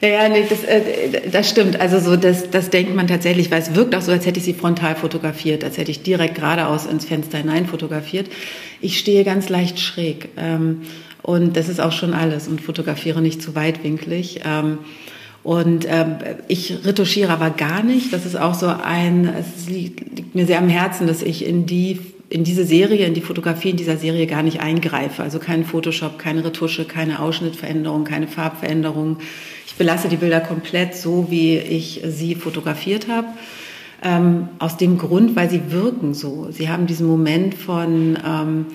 Ja, 0.00 0.08
ja, 0.08 0.28
nee, 0.28 0.44
das, 0.48 0.62
äh, 0.62 1.28
das 1.30 1.50
stimmt. 1.50 1.80
Also 1.80 1.98
so, 1.98 2.16
das, 2.16 2.50
das 2.50 2.70
denkt 2.70 2.94
man 2.94 3.08
tatsächlich, 3.08 3.50
weil 3.50 3.60
es 3.60 3.74
wirkt 3.74 3.94
auch 3.94 4.00
so, 4.00 4.12
als 4.12 4.26
hätte 4.26 4.38
ich 4.38 4.44
sie 4.44 4.54
frontal 4.54 4.94
fotografiert, 4.94 5.64
als 5.64 5.76
hätte 5.76 5.90
ich 5.90 6.02
direkt 6.02 6.36
geradeaus 6.36 6.86
ins 6.86 7.04
Fenster 7.04 7.38
hinein 7.38 7.66
fotografiert. 7.66 8.28
Ich 8.80 8.98
stehe 8.98 9.24
ganz 9.24 9.48
leicht 9.48 9.80
schräg 9.80 10.28
ähm, 10.36 10.82
und 11.22 11.56
das 11.56 11.68
ist 11.68 11.80
auch 11.80 11.92
schon 11.92 12.14
alles 12.14 12.46
und 12.46 12.60
fotografiere 12.60 13.20
nicht 13.20 13.42
zu 13.42 13.56
weitwinklig. 13.56 14.42
Ähm, 14.44 14.78
und 15.42 15.86
ähm, 15.88 16.16
ich 16.46 16.84
retuschiere 16.84 17.32
aber 17.32 17.50
gar 17.50 17.82
nicht. 17.82 18.12
Das 18.12 18.26
ist 18.26 18.36
auch 18.36 18.54
so 18.54 18.66
ein, 18.66 19.32
es 19.34 19.68
liegt, 19.68 20.16
liegt 20.16 20.34
mir 20.34 20.46
sehr 20.46 20.58
am 20.58 20.68
Herzen, 20.68 21.06
dass 21.06 21.22
ich 21.22 21.44
in 21.44 21.66
die 21.66 21.98
in 22.30 22.44
diese 22.44 22.64
Serie, 22.64 23.06
in 23.06 23.14
die 23.14 23.22
Fotografie 23.22 23.70
in 23.70 23.76
dieser 23.76 23.96
Serie 23.96 24.26
gar 24.26 24.42
nicht 24.42 24.60
eingreife. 24.60 25.22
Also 25.22 25.38
kein 25.38 25.64
Photoshop, 25.64 26.18
keine 26.18 26.44
Retusche, 26.44 26.84
keine 26.84 27.20
Ausschnittveränderung, 27.20 28.04
keine 28.04 28.28
Farbveränderung 28.28 29.18
belasse 29.78 30.08
die 30.08 30.16
Bilder 30.16 30.40
komplett 30.40 30.94
so, 30.94 31.28
wie 31.30 31.56
ich 31.56 32.02
sie 32.04 32.34
fotografiert 32.34 33.08
habe. 33.08 33.28
Ähm, 34.02 34.48
aus 34.58 34.76
dem 34.76 34.98
Grund, 34.98 35.34
weil 35.34 35.48
sie 35.48 35.72
wirken 35.72 36.14
so. 36.14 36.48
Sie 36.50 36.68
haben 36.68 36.86
diesen 36.86 37.06
Moment 37.06 37.54
von, 37.54 38.18
ähm, 38.24 38.66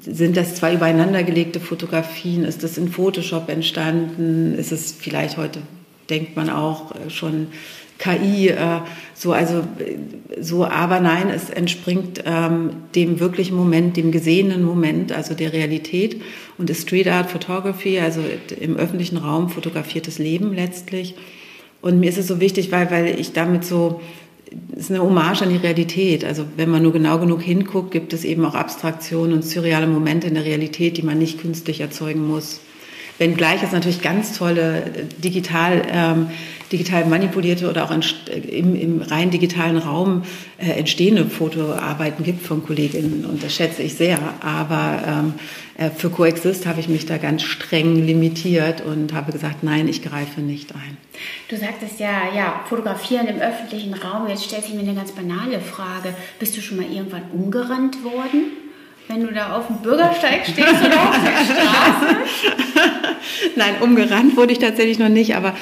sind 0.00 0.36
das 0.36 0.54
zwei 0.54 0.74
übereinandergelegte 0.74 1.58
Fotografien? 1.58 2.44
Ist 2.44 2.62
das 2.62 2.78
in 2.78 2.88
Photoshop 2.88 3.48
entstanden? 3.48 4.54
Ist 4.54 4.70
es 4.70 4.92
vielleicht 4.92 5.38
heute, 5.38 5.60
denkt 6.10 6.36
man 6.36 6.50
auch 6.50 6.94
äh, 6.94 7.10
schon 7.10 7.48
KI, 7.98 8.48
äh, 8.48 8.80
so, 9.14 9.32
also, 9.32 9.64
so, 10.40 10.64
aber 10.64 11.00
nein, 11.00 11.30
es 11.30 11.50
entspringt 11.50 12.22
ähm, 12.24 12.70
dem 12.94 13.18
wirklichen 13.18 13.56
Moment, 13.56 13.96
dem 13.96 14.12
gesehenen 14.12 14.62
Moment, 14.62 15.12
also 15.12 15.34
der 15.34 15.52
Realität 15.52 16.22
und 16.58 16.70
ist 16.70 16.82
Street 16.82 17.08
Art 17.08 17.30
Photography, 17.30 17.98
also 17.98 18.20
im 18.60 18.76
öffentlichen 18.76 19.16
Raum 19.16 19.48
fotografiertes 19.48 20.18
Leben 20.18 20.54
letztlich. 20.54 21.16
Und 21.80 21.98
mir 22.00 22.08
ist 22.08 22.18
es 22.18 22.28
so 22.28 22.40
wichtig, 22.40 22.70
weil, 22.70 22.90
weil 22.90 23.18
ich 23.18 23.32
damit 23.32 23.64
so, 23.64 24.00
es 24.72 24.84
ist 24.84 24.90
eine 24.90 25.02
Hommage 25.02 25.42
an 25.42 25.50
die 25.50 25.56
Realität. 25.56 26.24
Also 26.24 26.44
wenn 26.56 26.70
man 26.70 26.82
nur 26.82 26.92
genau 26.92 27.18
genug 27.18 27.42
hinguckt, 27.42 27.90
gibt 27.90 28.12
es 28.12 28.24
eben 28.24 28.44
auch 28.44 28.54
Abstraktionen 28.54 29.32
und 29.32 29.44
surreale 29.44 29.86
Momente 29.86 30.28
in 30.28 30.34
der 30.34 30.44
Realität, 30.44 30.96
die 30.96 31.02
man 31.02 31.18
nicht 31.18 31.40
künstlich 31.40 31.80
erzeugen 31.80 32.26
muss. 32.26 32.60
Wenngleich 33.18 33.62
es 33.62 33.72
natürlich 33.72 34.00
ganz 34.00 34.36
tolle 34.36 34.82
äh, 34.82 35.04
digital, 35.18 35.82
ähm, 35.90 36.30
digital 36.70 37.04
manipulierte 37.06 37.68
oder 37.68 37.84
auch 37.84 37.90
im, 37.90 38.76
im 38.76 39.02
rein 39.02 39.30
digitalen 39.30 39.76
Raum 39.76 40.22
äh, 40.58 40.70
entstehende 40.70 41.26
Fotoarbeiten 41.26 42.24
gibt 42.24 42.46
von 42.46 42.64
Kolleginnen 42.64 43.24
und 43.24 43.42
das 43.42 43.54
schätze 43.54 43.82
ich 43.82 43.94
sehr. 43.94 44.18
Aber 44.40 45.02
ähm, 45.06 45.34
äh, 45.76 45.90
für 45.90 46.10
Coexist 46.10 46.66
habe 46.66 46.78
ich 46.78 46.88
mich 46.88 47.06
da 47.06 47.18
ganz 47.18 47.42
streng 47.42 47.96
limitiert 47.96 48.82
und 48.82 49.12
habe 49.12 49.32
gesagt, 49.32 49.64
nein, 49.64 49.88
ich 49.88 50.02
greife 50.02 50.40
nicht 50.40 50.74
ein. 50.76 50.96
Du 51.48 51.56
sagtest 51.56 51.98
ja, 51.98 52.32
ja, 52.34 52.60
fotografieren 52.68 53.26
im 53.26 53.38
öffentlichen 53.38 53.94
Raum. 53.94 54.28
Jetzt 54.28 54.44
stellt 54.44 54.62
sich 54.64 54.74
mir 54.74 54.80
eine 54.80 54.94
ganz 54.94 55.10
banale 55.10 55.60
Frage. 55.60 56.14
Bist 56.38 56.56
du 56.56 56.60
schon 56.60 56.76
mal 56.76 56.86
irgendwann 56.86 57.22
umgerannt 57.32 58.04
worden? 58.04 58.67
Wenn 59.08 59.26
du 59.26 59.32
da 59.32 59.56
auf 59.56 59.66
dem 59.66 59.78
Bürgersteig 59.78 60.42
stehst 60.44 60.84
oder 60.84 61.02
auf 61.02 61.16
der 61.24 61.44
Straße? 61.44 62.16
Nein, 63.56 63.74
umgerannt 63.80 64.36
wurde 64.36 64.52
ich 64.52 64.58
tatsächlich 64.58 64.98
noch 64.98 65.08
nicht, 65.08 65.34
aber 65.34 65.54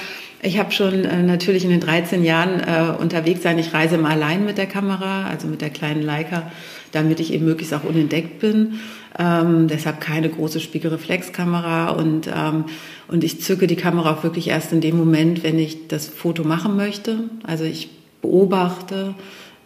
ich 0.42 0.58
habe 0.58 0.72
schon 0.72 1.04
äh, 1.04 1.22
natürlich 1.22 1.64
in 1.64 1.70
den 1.70 1.80
13 1.80 2.24
Jahren 2.24 2.60
äh, 2.60 3.00
unterwegs 3.00 3.42
sein. 3.42 3.58
Ich 3.58 3.72
reise 3.72 3.94
immer 3.94 4.10
allein 4.10 4.44
mit 4.44 4.58
der 4.58 4.66
Kamera, 4.66 5.26
also 5.26 5.46
mit 5.46 5.60
der 5.60 5.70
kleinen 5.70 6.02
Leica, 6.02 6.50
damit 6.92 7.20
ich 7.20 7.32
eben 7.32 7.44
möglichst 7.44 7.72
auch 7.72 7.84
unentdeckt 7.84 8.40
bin. 8.40 8.80
Ähm, 9.18 9.68
deshalb 9.68 10.00
keine 10.00 10.28
große 10.28 10.60
Spiegelreflexkamera 10.60 11.90
und, 11.90 12.28
ähm, 12.28 12.64
und 13.08 13.24
ich 13.24 13.40
zücke 13.40 13.66
die 13.66 13.76
Kamera 13.76 14.12
auch 14.12 14.24
wirklich 14.24 14.48
erst 14.48 14.72
in 14.72 14.80
dem 14.80 14.98
Moment, 14.98 15.42
wenn 15.42 15.58
ich 15.58 15.88
das 15.88 16.06
Foto 16.08 16.44
machen 16.44 16.76
möchte. 16.76 17.20
Also 17.44 17.64
ich 17.64 17.88
beobachte 18.20 19.14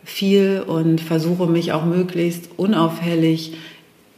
viel 0.04 0.62
und 0.66 1.00
versuche 1.00 1.46
mich 1.46 1.72
auch 1.72 1.84
möglichst 1.84 2.48
unauffällig 2.56 3.54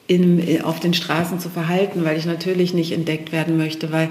in, 0.06 0.62
auf 0.62 0.80
den 0.80 0.94
Straßen 0.94 1.40
zu 1.40 1.48
verhalten, 1.48 2.04
weil 2.04 2.18
ich 2.18 2.26
natürlich 2.26 2.74
nicht 2.74 2.92
entdeckt 2.92 3.32
werden 3.32 3.56
möchte, 3.56 3.92
weil 3.92 4.08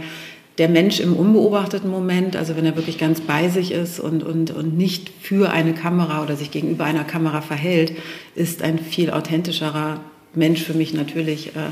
der 0.57 0.69
Mensch 0.69 0.99
im 0.99 1.13
unbeobachteten 1.15 1.89
Moment, 1.89 2.35
also 2.35 2.55
wenn 2.55 2.65
er 2.65 2.75
wirklich 2.75 2.97
ganz 2.97 3.21
bei 3.21 3.49
sich 3.49 3.71
ist 3.71 3.99
und, 3.99 4.21
und, 4.21 4.51
und 4.51 4.77
nicht 4.77 5.09
für 5.21 5.51
eine 5.51 5.73
Kamera 5.73 6.23
oder 6.23 6.35
sich 6.35 6.51
gegenüber 6.51 6.85
einer 6.85 7.03
Kamera 7.03 7.41
verhält, 7.41 7.93
ist 8.35 8.61
ein 8.61 8.77
viel 8.77 9.11
authentischerer 9.11 10.01
Mensch 10.35 10.61
für 10.61 10.73
mich 10.73 10.93
natürlich. 10.93 11.55
Äh, 11.55 11.71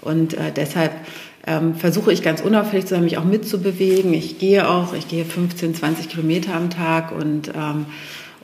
und 0.00 0.34
äh, 0.34 0.52
deshalb 0.54 0.92
ähm, 1.46 1.74
versuche 1.74 2.12
ich 2.12 2.22
ganz 2.22 2.40
unauffällig 2.40 2.86
zu 2.86 2.94
sein, 2.94 3.04
mich 3.04 3.18
auch 3.18 3.24
mitzubewegen. 3.24 4.14
Ich 4.14 4.38
gehe 4.38 4.68
auch, 4.68 4.94
ich 4.94 5.08
gehe 5.08 5.24
15, 5.24 5.74
20 5.74 6.08
Kilometer 6.08 6.54
am 6.54 6.70
Tag 6.70 7.12
und 7.12 7.48
ähm, 7.48 7.86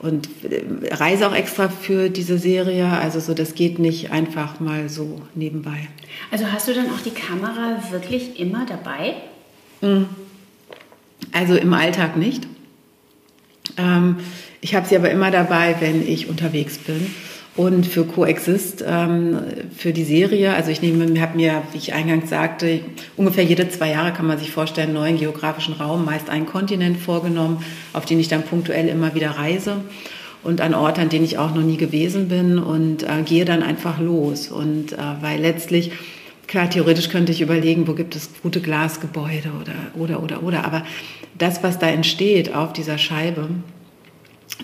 und 0.01 0.27
äh, 0.43 0.93
reise 0.93 1.27
auch 1.27 1.35
extra 1.35 1.69
für 1.69 2.09
diese 2.09 2.37
Serie. 2.37 2.87
Also 2.87 3.19
so, 3.19 3.33
das 3.33 3.55
geht 3.55 3.79
nicht 3.79 4.11
einfach 4.11 4.59
mal 4.59 4.89
so 4.89 5.21
nebenbei. 5.35 5.87
Also 6.31 6.51
hast 6.51 6.67
du 6.67 6.73
dann 6.73 6.89
auch 6.91 7.01
die 7.01 7.11
Kamera 7.11 7.83
wirklich 7.91 8.39
immer 8.39 8.65
dabei? 8.65 9.15
Hm. 9.81 10.07
Also 11.31 11.55
im 11.55 11.73
Alltag 11.73 12.17
nicht. 12.17 12.47
Ähm, 13.77 14.17
ich 14.61 14.75
habe 14.75 14.87
sie 14.87 14.95
aber 14.95 15.09
immer 15.09 15.31
dabei, 15.31 15.75
wenn 15.79 16.07
ich 16.07 16.27
unterwegs 16.27 16.77
bin. 16.77 17.13
Und 17.59 17.85
für 17.85 18.05
Coexist, 18.05 18.85
ähm, 18.87 19.37
für 19.75 19.91
die 19.91 20.05
Serie, 20.05 20.53
also 20.53 20.71
ich 20.71 20.81
nehme, 20.81 21.19
habe 21.19 21.35
mir, 21.35 21.61
wie 21.73 21.77
ich 21.77 21.93
eingangs 21.93 22.29
sagte, 22.29 22.79
ungefähr 23.17 23.43
jede 23.43 23.67
zwei 23.67 23.89
Jahre 23.89 24.13
kann 24.13 24.27
man 24.27 24.37
sich 24.37 24.49
vorstellen, 24.49 24.87
einen 24.87 24.95
neuen 24.95 25.17
geografischen 25.17 25.73
Raum, 25.73 26.05
meist 26.05 26.29
einen 26.29 26.45
Kontinent 26.45 26.97
vorgenommen, 26.97 27.61
auf 27.91 28.05
den 28.05 28.17
ich 28.17 28.29
dann 28.29 28.43
punktuell 28.43 28.87
immer 28.87 29.13
wieder 29.13 29.31
reise 29.31 29.81
und 30.41 30.61
an 30.61 30.73
Orte, 30.73 31.01
an 31.01 31.09
denen 31.09 31.25
ich 31.25 31.37
auch 31.37 31.53
noch 31.53 31.61
nie 31.61 31.75
gewesen 31.75 32.29
bin 32.29 32.59
und 32.59 33.03
äh, 33.03 33.23
gehe 33.25 33.43
dann 33.43 33.61
einfach 33.61 33.99
los. 33.99 34.47
Und 34.47 34.93
äh, 34.93 34.97
weil 35.19 35.41
letztlich 35.41 35.91
klar, 36.47 36.69
theoretisch 36.69 37.09
könnte 37.09 37.33
ich 37.33 37.41
überlegen, 37.41 37.89
wo 37.89 37.93
gibt 37.93 38.15
es 38.15 38.29
gute 38.41 38.61
Glasgebäude 38.61 39.51
oder, 39.59 40.01
oder, 40.01 40.23
oder, 40.23 40.43
oder. 40.43 40.63
Aber 40.63 40.85
das, 41.37 41.61
was 41.61 41.77
da 41.77 41.89
entsteht 41.89 42.55
auf 42.55 42.71
dieser 42.71 42.97
Scheibe, 42.97 43.49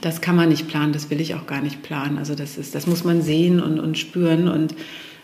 das 0.01 0.21
kann 0.21 0.35
man 0.35 0.49
nicht 0.49 0.67
planen, 0.67 0.93
das 0.93 1.09
will 1.09 1.21
ich 1.21 1.35
auch 1.35 1.47
gar 1.47 1.61
nicht 1.61 1.81
planen. 1.83 2.17
Also 2.17 2.35
das 2.35 2.57
ist, 2.57 2.75
das 2.75 2.87
muss 2.87 3.03
man 3.03 3.21
sehen 3.21 3.61
und, 3.61 3.79
und 3.79 3.97
spüren 3.97 4.47
und 4.47 4.75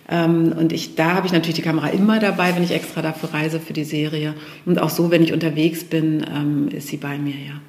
ähm, 0.10 0.54
und 0.58 0.74
ich, 0.74 0.96
da 0.96 1.14
habe 1.14 1.28
ich 1.28 1.32
natürlich 1.32 1.56
die 1.56 1.62
Kamera 1.62 1.88
immer 1.88 2.20
dabei, 2.20 2.54
wenn 2.56 2.64
ich 2.64 2.72
extra 2.72 3.02
dafür 3.02 3.34
reise 3.34 3.60
für 3.62 3.72
die 3.72 3.86
Serie. 3.86 4.34
Und 4.66 4.82
auch 4.82 4.90
so, 4.90 5.10
wenn 5.10 5.24
ich 5.24 5.32
unterwegs 5.32 5.86
bin, 5.86 6.26
ähm, 6.36 6.68
ist 6.68 6.90
sie 6.90 6.98
bei 6.98 7.18
mir, 7.18 7.36
ja. 7.36 7.62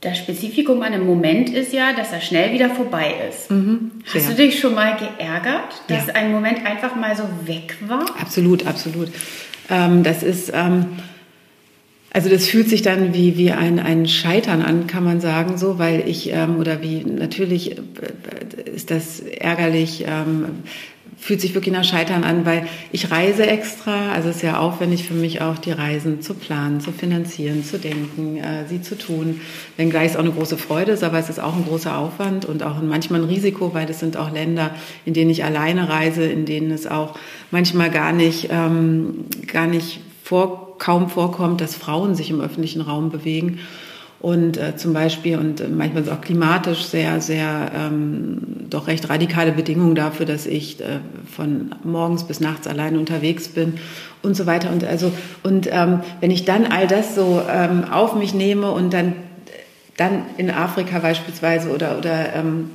Das 0.00 0.18
Spezifikum 0.18 0.82
an 0.82 0.92
dem 0.92 1.06
Moment 1.06 1.48
ist 1.50 1.72
ja, 1.72 1.92
dass 1.92 2.12
er 2.12 2.20
schnell 2.20 2.52
wieder 2.52 2.70
vorbei 2.70 3.14
ist. 3.30 3.50
Mhm, 3.50 3.92
Hast 4.12 4.28
du 4.28 4.34
dich 4.34 4.58
schon 4.58 4.74
mal 4.74 4.96
geärgert, 4.96 5.82
dass 5.88 6.08
ja. 6.08 6.14
ein 6.14 6.32
Moment 6.32 6.66
einfach 6.66 6.96
mal 6.96 7.16
so 7.16 7.24
weg 7.46 7.76
war? 7.86 8.04
Absolut, 8.20 8.66
absolut. 8.66 9.08
Ähm, 9.70 10.02
das 10.02 10.22
ist, 10.22 10.52
ähm, 10.54 10.86
also 12.16 12.30
das 12.30 12.48
fühlt 12.48 12.70
sich 12.70 12.80
dann 12.80 13.12
wie, 13.12 13.36
wie 13.36 13.52
ein, 13.52 13.78
ein 13.78 14.08
Scheitern 14.08 14.62
an, 14.62 14.86
kann 14.86 15.04
man 15.04 15.20
sagen, 15.20 15.58
so, 15.58 15.78
weil 15.78 16.08
ich, 16.08 16.32
ähm, 16.32 16.56
oder 16.56 16.80
wie, 16.80 17.04
natürlich 17.04 17.72
äh, 17.72 18.70
ist 18.74 18.90
das 18.90 19.20
ärgerlich, 19.20 20.06
ähm, 20.08 20.46
fühlt 21.18 21.42
sich 21.42 21.54
wirklich 21.54 21.74
nach 21.74 21.84
Scheitern 21.84 22.24
an, 22.24 22.46
weil 22.46 22.68
ich 22.90 23.10
reise 23.10 23.46
extra, 23.46 24.12
also 24.12 24.30
es 24.30 24.36
ist 24.36 24.42
ja 24.42 24.58
aufwendig 24.58 25.06
für 25.06 25.12
mich 25.12 25.42
auch, 25.42 25.58
die 25.58 25.72
Reisen 25.72 26.22
zu 26.22 26.32
planen, 26.32 26.80
zu 26.80 26.90
finanzieren, 26.90 27.62
zu 27.62 27.78
denken, 27.78 28.38
äh, 28.38 28.66
sie 28.66 28.80
zu 28.80 28.96
tun. 28.96 29.42
Wenngleich 29.76 30.12
es 30.12 30.16
auch 30.16 30.20
eine 30.20 30.32
große 30.32 30.56
Freude 30.56 30.92
ist, 30.92 31.04
aber 31.04 31.18
es 31.18 31.28
ist 31.28 31.38
auch 31.38 31.54
ein 31.54 31.66
großer 31.66 31.98
Aufwand 31.98 32.46
und 32.46 32.62
auch 32.62 32.80
manchmal 32.80 33.20
ein 33.20 33.28
Risiko, 33.28 33.74
weil 33.74 33.90
es 33.90 34.00
sind 34.00 34.16
auch 34.16 34.32
Länder, 34.32 34.74
in 35.04 35.12
denen 35.12 35.28
ich 35.28 35.44
alleine 35.44 35.90
reise, 35.90 36.24
in 36.24 36.46
denen 36.46 36.70
es 36.70 36.86
auch 36.86 37.18
manchmal 37.50 37.90
gar 37.90 38.14
nicht, 38.14 38.48
ähm, 38.50 39.26
gar 39.46 39.66
nicht 39.66 40.00
vor 40.26 40.76
kaum 40.78 41.08
vorkommt, 41.08 41.60
dass 41.60 41.76
Frauen 41.76 42.16
sich 42.16 42.30
im 42.30 42.40
öffentlichen 42.40 42.80
Raum 42.80 43.10
bewegen. 43.10 43.60
Und 44.18 44.56
äh, 44.56 44.76
zum 44.76 44.92
Beispiel, 44.92 45.38
und 45.38 45.60
äh, 45.60 45.68
manchmal 45.68 46.02
ist 46.02 46.08
auch 46.08 46.20
klimatisch 46.20 46.82
sehr, 46.82 47.20
sehr 47.20 47.70
ähm, 47.72 48.38
doch 48.68 48.88
recht 48.88 49.08
radikale 49.08 49.52
Bedingungen 49.52 49.94
dafür, 49.94 50.26
dass 50.26 50.46
ich 50.46 50.80
äh, 50.80 50.98
von 51.30 51.76
morgens 51.84 52.24
bis 52.24 52.40
nachts 52.40 52.66
allein 52.66 52.96
unterwegs 52.96 53.46
bin 53.46 53.74
und 54.22 54.34
so 54.34 54.46
weiter. 54.46 54.72
Und 54.72 54.82
also, 54.82 55.12
und 55.44 55.68
ähm, 55.70 56.00
wenn 56.18 56.32
ich 56.32 56.44
dann 56.44 56.66
all 56.66 56.88
das 56.88 57.14
so 57.14 57.40
ähm, 57.48 57.84
auf 57.84 58.16
mich 58.16 58.34
nehme 58.34 58.72
und 58.72 58.92
dann, 58.92 59.12
dann 59.96 60.22
in 60.38 60.50
Afrika 60.50 60.98
beispielsweise 60.98 61.70
oder, 61.70 61.98
oder 61.98 62.34
ähm, 62.34 62.70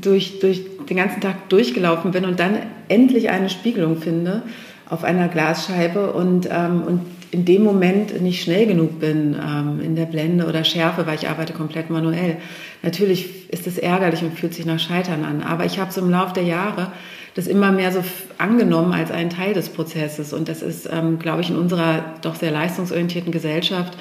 durch, 0.00 0.38
durch 0.38 0.62
den 0.88 0.96
ganzen 0.96 1.20
Tag 1.20 1.48
durchgelaufen 1.48 2.12
bin 2.12 2.24
und 2.24 2.38
dann 2.38 2.56
endlich 2.86 3.30
eine 3.30 3.50
Spiegelung 3.50 3.96
finde, 3.96 4.44
auf 4.88 5.04
einer 5.04 5.28
Glasscheibe 5.28 6.12
und, 6.12 6.48
ähm, 6.50 6.82
und 6.86 7.00
in 7.30 7.44
dem 7.44 7.64
Moment 7.64 8.20
nicht 8.22 8.42
schnell 8.42 8.66
genug 8.66 9.00
bin 9.00 9.34
ähm, 9.34 9.80
in 9.82 9.96
der 9.96 10.04
Blende 10.04 10.46
oder 10.46 10.62
Schärfe, 10.62 11.06
weil 11.06 11.16
ich 11.16 11.28
arbeite 11.28 11.52
komplett 11.52 11.90
manuell. 11.90 12.36
Natürlich 12.82 13.50
ist 13.50 13.66
es 13.66 13.78
ärgerlich 13.78 14.22
und 14.22 14.38
fühlt 14.38 14.54
sich 14.54 14.66
nach 14.66 14.78
Scheitern 14.78 15.24
an, 15.24 15.42
aber 15.42 15.64
ich 15.64 15.78
habe 15.78 15.92
so 15.92 16.00
im 16.00 16.10
Laufe 16.10 16.34
der 16.34 16.44
Jahre 16.44 16.92
das 17.34 17.48
immer 17.48 17.72
mehr 17.72 17.90
so 17.90 18.04
angenommen 18.38 18.92
als 18.92 19.10
einen 19.10 19.30
Teil 19.30 19.54
des 19.54 19.68
Prozesses 19.68 20.32
und 20.32 20.48
das 20.48 20.62
ist, 20.62 20.88
ähm, 20.92 21.18
glaube 21.18 21.40
ich, 21.40 21.50
in 21.50 21.56
unserer 21.56 22.04
doch 22.22 22.36
sehr 22.36 22.52
leistungsorientierten 22.52 23.32
Gesellschaft 23.32 23.98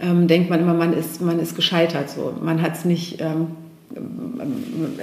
ähm, 0.00 0.26
denkt 0.26 0.50
man 0.50 0.60
immer, 0.60 0.74
man 0.74 0.92
ist, 0.92 1.20
man 1.20 1.38
ist 1.38 1.54
gescheitert. 1.54 2.10
So. 2.10 2.34
Man 2.40 2.62
hat 2.62 2.76
es 2.76 2.84
nicht 2.84 3.20
ähm, 3.20 3.48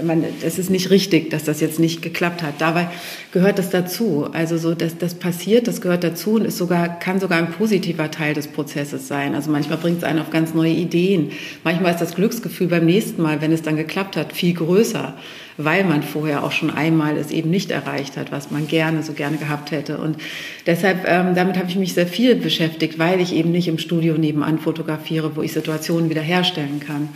man, 0.03 0.25
es 0.43 0.60
ist 0.60 0.69
nicht 0.69 0.89
richtig, 0.89 1.29
dass 1.29 1.43
das 1.43 1.62
jetzt 1.62 1.79
nicht 1.79 2.01
geklappt 2.01 2.43
hat. 2.43 2.55
Dabei 2.60 2.88
gehört 3.31 3.60
das 3.60 3.69
dazu. 3.69 4.27
Also 4.33 4.57
so, 4.57 4.74
dass 4.74 4.98
das 4.98 5.15
passiert, 5.15 5.67
das 5.67 5.81
gehört 5.81 6.03
dazu 6.03 6.33
und 6.33 6.45
ist 6.45 6.57
sogar, 6.57 7.00
kann 7.00 7.19
sogar 7.19 7.38
ein 7.38 7.51
positiver 7.51 8.12
Teil 8.12 8.33
des 8.33 8.48
Prozesses 8.48 9.07
sein. 9.07 9.36
Also 9.36 9.50
manchmal 9.51 9.77
bringt 9.77 10.00
es 10.00 10.03
einen 10.03 10.19
auf 10.19 10.29
ganz 10.29 10.53
neue 10.53 10.74
Ideen. 10.74 11.31
Manchmal 11.63 11.93
ist 11.93 12.01
das 12.01 12.15
Glücksgefühl 12.15 12.67
beim 12.67 12.86
nächsten 12.86 13.21
Mal, 13.21 13.41
wenn 13.41 13.51
es 13.51 13.62
dann 13.62 13.77
geklappt 13.77 14.17
hat, 14.17 14.33
viel 14.33 14.53
größer, 14.53 15.13
weil 15.57 15.86
man 15.86 16.03
vorher 16.03 16.44
auch 16.44 16.51
schon 16.51 16.70
einmal 16.70 17.18
es 17.18 17.31
eben 17.31 17.50
nicht 17.50 17.72
erreicht 17.72 18.18
hat, 18.18 18.31
was 18.31 18.51
man 18.51 18.68
gerne, 18.68 19.03
so 19.03 19.13
gerne 19.13 19.37
gehabt 19.37 19.72
hätte. 19.72 20.00
Und 20.00 20.18
deshalb, 20.66 21.07
ähm, 21.07 21.35
damit 21.35 21.57
habe 21.57 21.70
ich 21.70 21.77
mich 21.77 21.94
sehr 21.94 22.07
viel 22.07 22.35
beschäftigt, 22.35 23.00
weil 23.00 23.22
ich 23.22 23.33
eben 23.33 23.51
nicht 23.51 23.68
im 23.68 23.77
Studio 23.77 24.16
nebenan 24.16 24.59
fotografiere, 24.59 25.35
wo 25.35 25.42
ich 25.42 25.53
Situationen 25.53 26.09
wiederherstellen 26.09 26.79
kann. 26.79 27.09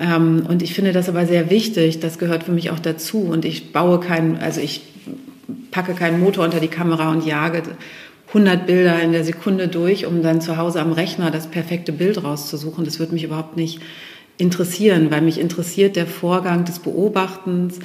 Ähm, 0.00 0.46
und 0.48 0.62
ich 0.62 0.74
finde 0.74 0.92
das 0.92 1.08
aber 1.08 1.26
sehr 1.26 1.50
wichtig, 1.50 2.00
das 2.00 2.18
gehört 2.18 2.44
für 2.44 2.52
mich 2.52 2.70
auch 2.70 2.78
dazu. 2.78 3.20
Und 3.20 3.44
ich 3.44 3.72
baue 3.72 4.00
keinen, 4.00 4.36
also 4.36 4.60
ich 4.60 4.82
packe 5.70 5.94
keinen 5.94 6.20
Motor 6.20 6.44
unter 6.44 6.60
die 6.60 6.68
Kamera 6.68 7.10
und 7.10 7.26
jage 7.26 7.62
100 8.28 8.66
Bilder 8.66 9.00
in 9.02 9.12
der 9.12 9.24
Sekunde 9.24 9.68
durch, 9.68 10.06
um 10.06 10.22
dann 10.22 10.40
zu 10.40 10.56
Hause 10.56 10.80
am 10.80 10.92
Rechner 10.92 11.30
das 11.30 11.48
perfekte 11.48 11.92
Bild 11.92 12.22
rauszusuchen. 12.24 12.84
Das 12.84 12.98
würde 12.98 13.12
mich 13.12 13.24
überhaupt 13.24 13.56
nicht 13.56 13.80
interessieren, 14.38 15.10
weil 15.10 15.20
mich 15.20 15.38
interessiert 15.38 15.96
der 15.96 16.06
Vorgang 16.06 16.64
des 16.64 16.78
Beobachtens, 16.78 17.78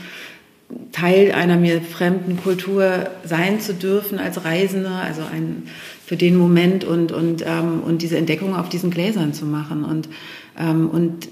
Teil 0.92 1.32
einer 1.32 1.56
mir 1.56 1.82
fremden 1.82 2.38
Kultur 2.38 3.10
sein 3.24 3.62
zu 3.62 3.74
dürfen 3.74 4.20
als 4.20 4.44
Reisende, 4.44 4.90
also 4.90 5.22
ein, 5.22 5.64
für 6.06 6.18
den 6.18 6.36
Moment 6.36 6.84
und, 6.84 7.14
und, 7.14 7.42
ähm, 7.46 7.82
und 7.86 8.02
diese 8.02 8.18
Entdeckung 8.18 8.54
auf 8.56 8.68
diesen 8.68 8.90
Gläsern 8.90 9.34
zu 9.34 9.46
machen. 9.46 9.86
Und, 9.86 10.10
ähm, 10.60 10.90
und 10.90 11.30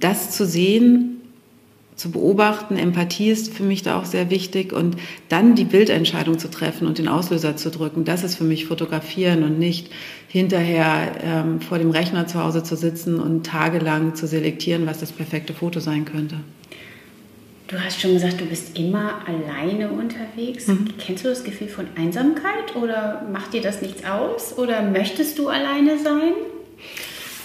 das 0.00 0.30
zu 0.30 0.46
sehen, 0.46 1.16
zu 1.96 2.10
beobachten, 2.10 2.76
Empathie 2.76 3.30
ist 3.30 3.54
für 3.54 3.62
mich 3.62 3.82
da 3.82 3.98
auch 3.98 4.04
sehr 4.04 4.28
wichtig 4.28 4.74
und 4.74 4.96
dann 5.30 5.54
die 5.54 5.64
Bildentscheidung 5.64 6.38
zu 6.38 6.50
treffen 6.50 6.86
und 6.86 6.98
den 6.98 7.08
Auslöser 7.08 7.56
zu 7.56 7.70
drücken, 7.70 8.04
das 8.04 8.22
ist 8.22 8.36
für 8.36 8.44
mich 8.44 8.66
fotografieren 8.66 9.42
und 9.42 9.58
nicht 9.58 9.90
hinterher 10.28 11.12
ähm, 11.22 11.60
vor 11.62 11.78
dem 11.78 11.90
Rechner 11.90 12.26
zu 12.26 12.44
Hause 12.44 12.62
zu 12.62 12.76
sitzen 12.76 13.18
und 13.18 13.46
tagelang 13.46 14.14
zu 14.14 14.26
selektieren, 14.26 14.86
was 14.86 15.00
das 15.00 15.10
perfekte 15.10 15.54
Foto 15.54 15.80
sein 15.80 16.04
könnte. 16.04 16.36
Du 17.68 17.80
hast 17.80 18.00
schon 18.00 18.12
gesagt, 18.12 18.40
du 18.40 18.44
bist 18.44 18.78
immer 18.78 19.26
alleine 19.26 19.90
unterwegs. 19.90 20.68
Mhm. 20.68 20.88
Kennst 20.98 21.24
du 21.24 21.30
das 21.30 21.42
Gefühl 21.42 21.68
von 21.68 21.86
Einsamkeit 21.96 22.76
oder 22.76 23.26
macht 23.32 23.54
dir 23.54 23.62
das 23.62 23.82
nichts 23.82 24.04
aus 24.04 24.56
oder 24.56 24.82
möchtest 24.82 25.38
du 25.38 25.48
alleine 25.48 25.98
sein? 25.98 26.34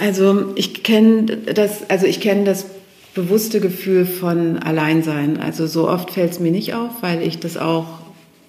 Also 0.02 0.52
ich 0.56 0.82
kenne 0.82 1.38
das, 1.38 1.88
also 1.88 2.08
ich 2.08 2.20
kenne 2.22 2.44
das 2.44 2.66
bewusste 3.14 3.60
Gefühl 3.60 4.08
von 4.08 4.58
Alleinsein. 4.58 5.40
Also 5.40 5.68
so 5.68 5.88
oft 5.88 6.10
fällt 6.10 6.32
es 6.32 6.40
mir 6.40 6.52
nicht 6.52 6.74
auf, 6.74 6.90
weil 7.02 7.22
ich 7.22 7.40
das 7.40 7.56
auch 7.56 8.00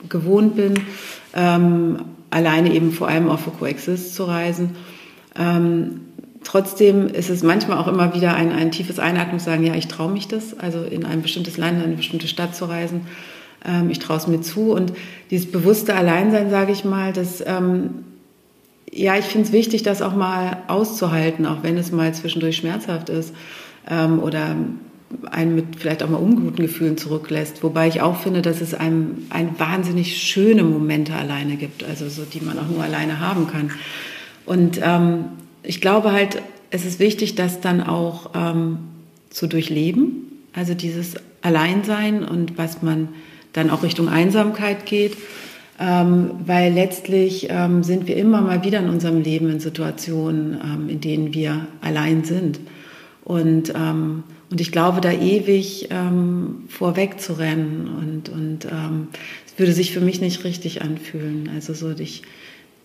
gewohnt 0.08 0.56
bin, 0.56 0.80
ähm, 1.34 2.06
alleine 2.30 2.72
eben 2.72 2.90
vor 2.90 3.08
allem 3.08 3.28
auch 3.28 3.38
für 3.38 3.50
Coexist 3.50 4.14
zu 4.14 4.24
reisen. 4.24 4.76
Ähm, 5.38 6.00
trotzdem 6.42 7.08
ist 7.08 7.28
es 7.28 7.42
manchmal 7.42 7.76
auch 7.76 7.86
immer 7.86 8.14
wieder 8.14 8.34
ein, 8.34 8.50
ein 8.50 8.70
tiefes 8.70 8.98
Einatmen 8.98 9.38
zu 9.38 9.44
sagen, 9.44 9.66
ja, 9.66 9.74
ich 9.74 9.88
traue 9.88 10.10
mich 10.10 10.28
das, 10.28 10.58
also 10.58 10.82
in 10.82 11.04
ein 11.04 11.20
bestimmtes 11.20 11.58
Land, 11.58 11.80
in 11.80 11.84
eine 11.84 11.96
bestimmte 11.96 12.28
Stadt 12.28 12.56
zu 12.56 12.64
reisen. 12.64 13.02
Ähm, 13.62 13.90
ich 13.90 13.98
traue 13.98 14.16
es 14.16 14.26
mir 14.26 14.40
zu. 14.40 14.72
Und 14.72 14.94
dieses 15.30 15.52
bewusste 15.52 15.94
Alleinsein, 15.94 16.48
sage 16.48 16.72
ich 16.72 16.86
mal, 16.86 17.12
das 17.12 17.44
ähm, 17.46 18.04
ja, 18.92 19.16
ich 19.16 19.24
finde 19.24 19.48
es 19.48 19.52
wichtig, 19.52 19.82
das 19.82 20.02
auch 20.02 20.14
mal 20.14 20.58
auszuhalten, 20.68 21.46
auch 21.46 21.62
wenn 21.62 21.78
es 21.78 21.92
mal 21.92 22.12
zwischendurch 22.12 22.56
schmerzhaft 22.56 23.08
ist 23.08 23.34
ähm, 23.88 24.20
oder 24.20 24.54
einen 25.30 25.54
mit 25.54 25.64
vielleicht 25.78 26.02
auch 26.02 26.08
mal 26.08 26.18
unguten 26.18 26.62
Gefühlen 26.62 26.98
zurücklässt. 26.98 27.62
Wobei 27.62 27.88
ich 27.88 28.02
auch 28.02 28.20
finde, 28.20 28.42
dass 28.42 28.60
es 28.60 28.74
einem 28.74 29.26
ein 29.30 29.58
wahnsinnig 29.58 30.22
schöne 30.22 30.62
Momente 30.62 31.14
alleine 31.14 31.56
gibt, 31.56 31.84
also 31.84 32.08
so, 32.08 32.22
die 32.24 32.40
man 32.40 32.58
auch 32.58 32.68
nur 32.68 32.82
alleine 32.82 33.20
haben 33.20 33.46
kann. 33.46 33.70
Und 34.44 34.78
ähm, 34.82 35.24
ich 35.62 35.80
glaube 35.80 36.12
halt, 36.12 36.42
es 36.70 36.84
ist 36.84 36.98
wichtig, 36.98 37.34
das 37.34 37.60
dann 37.60 37.82
auch 37.82 38.30
ähm, 38.34 38.78
zu 39.30 39.46
durchleben, 39.46 40.44
also 40.52 40.74
dieses 40.74 41.14
Alleinsein 41.40 42.24
und 42.24 42.58
was 42.58 42.82
man 42.82 43.08
dann 43.52 43.70
auch 43.70 43.82
Richtung 43.82 44.08
Einsamkeit 44.08 44.86
geht 44.86 45.16
ähm, 45.82 46.30
weil 46.46 46.72
letztlich 46.72 47.48
ähm, 47.50 47.82
sind 47.82 48.06
wir 48.06 48.16
immer 48.16 48.40
mal 48.40 48.62
wieder 48.62 48.78
in 48.78 48.88
unserem 48.88 49.20
Leben 49.20 49.50
in 49.50 49.58
Situationen, 49.58 50.60
ähm, 50.62 50.88
in 50.88 51.00
denen 51.00 51.34
wir 51.34 51.66
allein 51.80 52.22
sind. 52.22 52.60
Und, 53.24 53.72
ähm, 53.74 54.22
und 54.48 54.60
ich 54.60 54.70
glaube, 54.70 55.00
da 55.00 55.10
ewig 55.10 55.88
ähm, 55.90 56.64
vorweg 56.68 57.20
zu 57.20 57.32
rennen 57.32 57.88
und, 57.88 58.28
und 58.28 58.64
ähm, 58.66 59.08
es 59.44 59.58
würde 59.58 59.72
sich 59.72 59.92
für 59.92 60.00
mich 60.00 60.20
nicht 60.20 60.44
richtig 60.44 60.82
anfühlen. 60.82 61.50
Also 61.52 61.74
so, 61.74 61.90
ich 61.90 62.22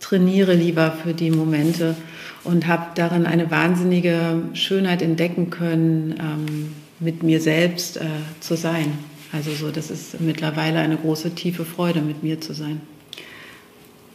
trainiere 0.00 0.54
lieber 0.54 0.90
für 0.90 1.14
die 1.14 1.30
Momente 1.30 1.94
und 2.42 2.66
habe 2.66 2.86
darin 2.96 3.26
eine 3.26 3.50
wahnsinnige 3.50 4.42
Schönheit 4.54 5.02
entdecken 5.02 5.50
können, 5.50 6.74
mit 7.00 7.22
mir 7.22 7.40
selbst 7.40 7.96
äh, 7.96 8.04
zu 8.40 8.56
sein. 8.56 8.92
Also 9.32 9.52
so, 9.52 9.70
das 9.70 9.90
ist 9.90 10.20
mittlerweile 10.20 10.78
eine 10.78 10.96
große, 10.96 11.34
tiefe 11.34 11.64
Freude, 11.64 12.00
mit 12.00 12.22
mir 12.22 12.40
zu 12.40 12.54
sein. 12.54 12.80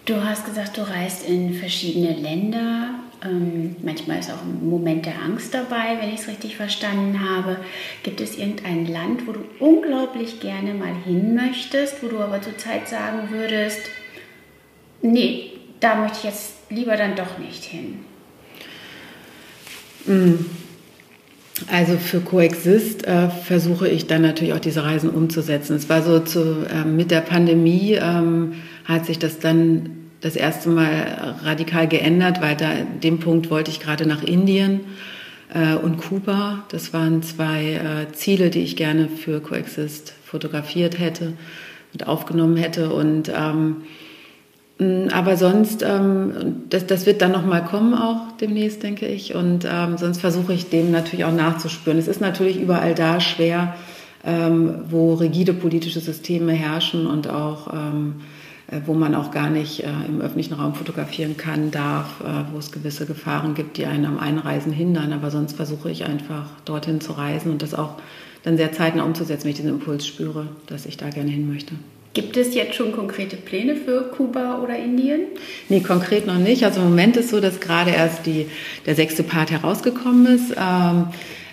Du 0.06 0.22
hast 0.22 0.46
gesagt, 0.46 0.78
du 0.78 0.82
reist 0.82 1.28
in 1.28 1.54
verschiedene 1.54 2.14
Länder. 2.14 2.96
Ähm, 3.24 3.78
manchmal 3.84 4.20
ist 4.20 4.32
auch 4.32 4.42
ein 4.42 4.68
Moment 4.68 5.06
der 5.06 5.22
Angst 5.22 5.54
dabei, 5.54 5.98
wenn 6.02 6.10
ich 6.10 6.22
es 6.22 6.28
richtig 6.28 6.58
verstanden 6.58 7.22
habe. 7.22 7.58
Gibt 8.02 8.20
es 8.20 8.38
irgendein 8.38 8.86
Land, 8.86 9.28
wo 9.28 9.32
du 9.32 9.40
unglaublich 9.60 10.42
gerne 10.42 10.74
mal 10.74 10.94
hin 11.06 11.36
möchtest, 11.36 12.04
wo 12.04 12.08
du 12.08 12.20
aber 12.20 12.42
zurzeit 12.42 12.90
sagen 12.90 13.30
würdest, 13.30 13.80
nee, 15.02 15.52
da 15.80 15.96
möchte 15.96 16.18
ich 16.18 16.24
jetzt 16.26 16.54
lieber 16.70 16.98
dann 16.98 17.16
doch 17.16 17.38
nicht 17.38 17.64
hin? 17.64 18.00
Mm. 20.06 20.63
Also 21.68 21.98
für 21.98 22.20
Coexist 22.20 23.06
äh, 23.06 23.30
versuche 23.30 23.88
ich 23.88 24.08
dann 24.08 24.24
natürlich 24.24 24.54
auch 24.54 24.60
diese 24.60 24.84
Reisen 24.84 25.10
umzusetzen. 25.10 25.76
Es 25.76 25.88
war 25.88 26.02
so 26.02 26.20
zu, 26.20 26.66
äh, 26.66 26.84
mit 26.84 27.12
der 27.12 27.22
Pandemie 27.22 27.94
ähm, 27.94 28.54
hat 28.86 29.06
sich 29.06 29.20
das 29.20 29.40
dann 29.40 29.92
das 30.22 30.36
erste 30.36 30.70
Mal 30.70 31.36
radikal 31.44 31.88
geändert, 31.88 32.42
weil 32.42 32.56
da 32.56 32.72
dem 33.04 33.20
Punkt 33.20 33.50
wollte 33.50 33.70
ich 33.70 33.80
gerade 33.80 34.08
nach 34.08 34.24
Indien 34.24 34.82
äh, 35.54 35.76
und 35.76 35.98
Kuba. 35.98 36.64
Das 36.70 36.94
waren 36.94 37.22
zwei 37.22 37.74
äh, 37.74 38.14
Ziele, 38.14 38.50
die 38.50 38.64
ich 38.64 38.76
gerne 38.76 39.08
für 39.08 39.40
Coexist 39.40 40.14
fotografiert 40.26 40.98
hätte 40.98 41.34
und 41.94 42.08
aufgenommen 42.08 42.58
hätte 42.58 42.92
und 42.92 43.30
ähm, 43.30 43.84
aber 44.80 45.38
sonst, 45.38 45.84
ähm, 45.84 46.64
das, 46.70 46.88
das 46.88 47.06
wird 47.06 47.22
dann 47.22 47.32
nochmal 47.32 47.64
kommen 47.64 47.94
auch 47.94 48.36
demnächst, 48.42 48.82
denke 48.84 49.08
ich. 49.08 49.36
Und 49.36 49.68
ähm, 49.72 49.98
sonst 49.98 50.20
versuche 50.20 50.54
ich 50.54 50.70
dem 50.70 50.92
natürlich 50.92 51.26
auch 51.26 51.34
nachzuspüren. 51.34 52.00
Es 52.00 52.08
ist 52.08 52.22
natürlich 52.22 52.60
überall 52.60 52.96
da 52.96 53.20
schwer, 53.20 53.76
ähm, 54.26 54.80
wo 54.90 55.14
rigide 55.14 55.54
politische 55.54 56.00
Systeme 56.00 56.54
herrschen 56.54 57.06
und 57.06 57.30
auch, 57.30 57.72
ähm, 57.72 58.16
äh, 58.68 58.80
wo 58.86 58.94
man 58.94 59.14
auch 59.14 59.32
gar 59.32 59.50
nicht 59.50 59.84
äh, 59.84 59.90
im 60.08 60.22
öffentlichen 60.22 60.56
Raum 60.56 60.74
fotografieren 60.74 61.38
kann, 61.38 61.70
darf, 61.70 62.22
äh, 62.22 62.52
wo 62.52 62.58
es 62.58 62.72
gewisse 62.72 63.06
Gefahren 63.06 63.54
gibt, 63.54 63.78
die 63.78 63.86
einen 63.86 64.06
am 64.06 64.18
Einreisen 64.18 64.74
hindern. 64.74 65.14
Aber 65.14 65.30
sonst 65.30 65.56
versuche 65.56 65.92
ich 65.92 66.06
einfach 66.06 66.48
dorthin 66.66 67.00
zu 67.00 67.12
reisen 67.14 67.52
und 67.52 67.62
das 67.62 67.76
auch 67.76 67.98
dann 68.44 68.58
sehr 68.58 68.72
zeitnah 68.72 69.04
umzusetzen, 69.04 69.44
wenn 69.44 69.52
ich 69.52 69.58
diesen 69.58 69.72
Impuls 69.72 70.08
spüre, 70.08 70.48
dass 70.66 70.88
ich 70.88 70.98
da 70.98 71.10
gerne 71.10 71.30
hin 71.30 71.48
möchte. 71.48 71.76
Gibt 72.14 72.38
es 72.38 72.54
jetzt 72.54 72.76
schon 72.76 72.92
konkrete 72.92 73.38
Pläne 73.38 73.76
für 73.76 74.04
Kuba 74.04 74.60
oder 74.62 74.78
Indien? 74.78 75.22
Nee, 75.68 75.80
konkret 75.80 76.28
noch 76.28 76.38
nicht. 76.38 76.64
Also 76.64 76.80
im 76.80 76.90
Moment 76.90 77.18
ist 77.18 77.30
so, 77.30 77.40
dass 77.40 77.60
gerade 77.60 77.90
erst 77.90 78.28
die, 78.28 78.46
der 78.86 78.94
sechste 78.94 79.24
Part 79.24 79.50
herausgekommen 79.50 80.28
ist. 80.28 80.52
Ähm, 80.52 81.08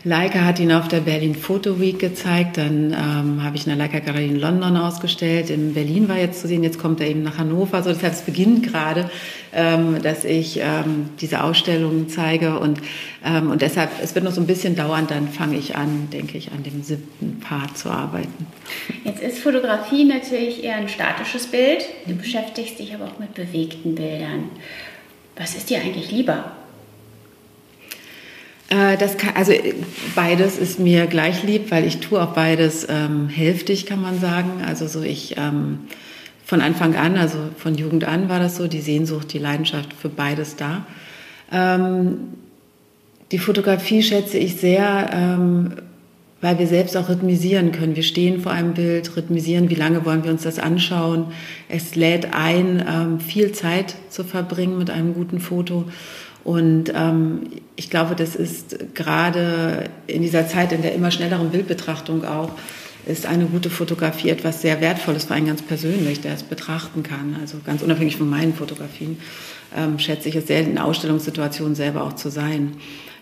Leica 0.05 0.45
hat 0.45 0.59
ihn 0.59 0.73
auf 0.73 0.89
der 0.89 1.01
Berlin 1.01 1.35
Photo 1.35 1.79
Week 1.79 1.99
gezeigt, 1.99 2.57
dann 2.57 2.93
ähm, 2.93 3.43
habe 3.43 3.57
ich 3.57 3.67
in 3.67 3.69
der 3.69 3.77
Leica 3.77 3.99
Galerie 3.99 4.29
in 4.29 4.41
London 4.41 4.79
ausgestellt, 4.79 5.51
in 5.51 5.75
Berlin 5.75 6.09
war 6.09 6.17
jetzt 6.17 6.41
zu 6.41 6.49
sehen, 6.49 6.63
jetzt 6.63 6.79
kommt 6.79 7.03
er 7.03 7.09
eben 7.09 7.23
nach 7.23 7.37
Hannover. 7.37 7.83
So, 7.83 7.91
das 7.91 8.03
heißt, 8.03 8.21
es 8.21 8.25
beginnt 8.25 8.67
gerade, 8.67 9.11
ähm, 9.53 10.01
dass 10.03 10.25
ich 10.25 10.59
ähm, 10.59 11.11
diese 11.21 11.43
Ausstellungen 11.43 12.09
zeige 12.09 12.59
und, 12.59 12.81
ähm, 13.25 13.51
und 13.51 13.61
deshalb, 13.61 13.91
es 14.03 14.15
wird 14.15 14.25
noch 14.25 14.33
so 14.33 14.41
ein 14.41 14.47
bisschen 14.47 14.75
dauern, 14.75 15.07
dann 15.07 15.29
fange 15.29 15.59
ich 15.59 15.77
an, 15.77 16.09
denke 16.11 16.39
ich, 16.39 16.51
an 16.53 16.63
dem 16.63 16.83
siebten 16.83 17.41
Part 17.41 17.77
zu 17.77 17.91
arbeiten. 17.91 18.47
Jetzt 19.05 19.23
ist 19.23 19.39
Fotografie 19.39 20.05
natürlich 20.05 20.65
eher 20.65 20.77
ein 20.77 20.89
statisches 20.89 21.47
Bild, 21.47 21.85
du 22.07 22.15
beschäftigst 22.15 22.79
dich 22.79 22.95
aber 22.95 23.07
auch 23.07 23.19
mit 23.19 23.35
bewegten 23.35 23.95
Bildern. 23.95 24.51
Was 25.37 25.55
ist 25.55 25.71
dir 25.71 25.81
eigentlich 25.81 26.11
lieber? 26.11 26.53
Äh, 28.69 28.97
das 28.97 29.17
kann, 29.17 29.35
also 29.35 29.53
beides 30.15 30.59
ist 30.59 30.79
mir 30.79 31.07
gleich 31.07 31.43
lieb, 31.43 31.71
weil 31.71 31.85
ich 31.85 31.99
tue 31.99 32.23
auch 32.23 32.33
beides 32.33 32.87
ähm, 32.89 33.29
hälftig, 33.29 33.87
kann 33.87 34.01
man 34.01 34.21
sagen. 34.21 34.63
Also 34.67 34.87
so 34.87 35.03
ich 35.03 35.37
ähm, 35.37 35.81
von 36.45 36.61
Anfang 36.61 36.97
an, 36.97 37.17
also 37.17 37.39
von 37.57 37.75
Jugend 37.75 38.05
an 38.05 38.29
war 38.29 38.39
das 38.39 38.57
so, 38.57 38.67
die 38.67 38.81
Sehnsucht, 38.81 39.33
die 39.33 39.39
Leidenschaft 39.39 39.93
für 39.93 40.09
beides 40.09 40.57
da. 40.57 40.87
Ähm, 41.53 42.35
die 43.33 43.39
Fotografie 43.39 44.03
schätze 44.03 44.39
ich 44.39 44.57
sehr, 44.57 45.11
ähm, 45.13 45.77
weil 46.41 46.59
wir 46.59 46.67
selbst 46.67 46.97
auch 46.97 47.09
rhythmisieren 47.09 47.73
können. 47.73 47.97
Wir 47.97 48.03
stehen 48.03 48.41
vor 48.41 48.53
einem 48.53 48.75
Bild, 48.75 49.17
rhythmisieren, 49.17 49.69
wie 49.69 49.75
lange 49.75 50.05
wollen 50.05 50.25
wir 50.25 50.31
uns 50.31 50.43
das 50.43 50.59
anschauen. 50.59 51.27
Es 51.69 51.97
lädt 51.97 52.33
ein, 52.33 52.85
ähm, 52.89 53.21
viel 53.21 53.53
Zeit 53.53 53.97
zu 54.09 54.25
verbringen 54.25 54.79
mit 54.79 54.91
einem 54.91 55.15
guten 55.15 55.41
Foto. 55.41 55.85
Und 56.43 56.93
ähm, 56.95 57.43
ich 57.77 57.91
glaube, 57.91 58.15
das 58.17 58.35
ist 58.35 58.95
gerade 58.95 59.91
in 60.07 60.23
dieser 60.23 60.49
Zeit, 60.49 60.73
in 60.73 60.83
der 60.83 60.95
immer 60.95 61.11
schnelleren 61.11 61.51
Bildbetrachtung 61.51 62.25
auch, 62.25 62.51
ist 63.07 63.27
eine 63.27 63.47
gute 63.47 63.71
Fotografie 63.71 64.31
etwas 64.31 64.63
sehr 64.63 64.81
Wertvolles 64.81 65.25
für 65.25 65.35
einen 65.35 65.47
ganz 65.47 65.63
persönlich, 65.63 66.21
der 66.21 66.35
es 66.35 66.43
betrachten 66.43 67.03
kann. 67.03 67.37
Also 67.41 67.59
ganz 67.65 67.83
unabhängig 67.83 68.17
von 68.17 68.29
meinen 68.29 68.55
Fotografien 68.55 69.19
ähm, 69.77 69.99
schätze 69.99 70.29
ich 70.29 70.37
es 70.37 70.47
sehr, 70.47 70.61
in 70.61 70.79
Ausstellungssituationen 70.79 71.75
selber 71.75 72.05
auch 72.05 72.15
zu 72.15 72.31
sein. 72.31 72.73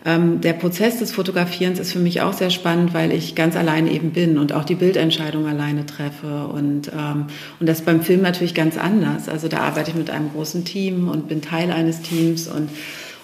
Ähm, 0.05 0.41
der 0.41 0.53
Prozess 0.53 0.99
des 0.99 1.13
Fotografierens 1.13 1.79
ist 1.79 1.93
für 1.93 1.99
mich 1.99 2.21
auch 2.21 2.33
sehr 2.33 2.51
spannend, 2.51 2.95
weil 2.95 3.13
ich 3.13 3.35
ganz 3.35 3.57
alleine 3.57 3.91
eben 3.91 4.13
bin 4.13 4.39
und 4.39 4.53
auch 4.53 4.65
die 4.65 4.77
Bildentscheidung 4.77 5.47
alleine 5.47 5.87
treffe. 5.87 6.47
Und, 6.47 6.89
ähm, 6.89 7.27
und 7.59 7.69
das 7.69 7.81
ist 7.81 7.87
beim 7.87 8.03
Film 8.03 8.23
natürlich 8.23 8.55
ganz 8.55 8.79
anders. 8.79 9.29
Also 9.29 9.49
da 9.49 9.59
arbeite 9.59 9.91
ich 9.91 9.97
mit 9.97 10.11
einem 10.11 10.31
großen 10.33 10.65
Team 10.65 11.09
und 11.09 11.29
bin 11.29 11.43
Teil 11.43 11.71
eines 11.71 12.03
Teams 12.03 12.47
und 12.49 12.71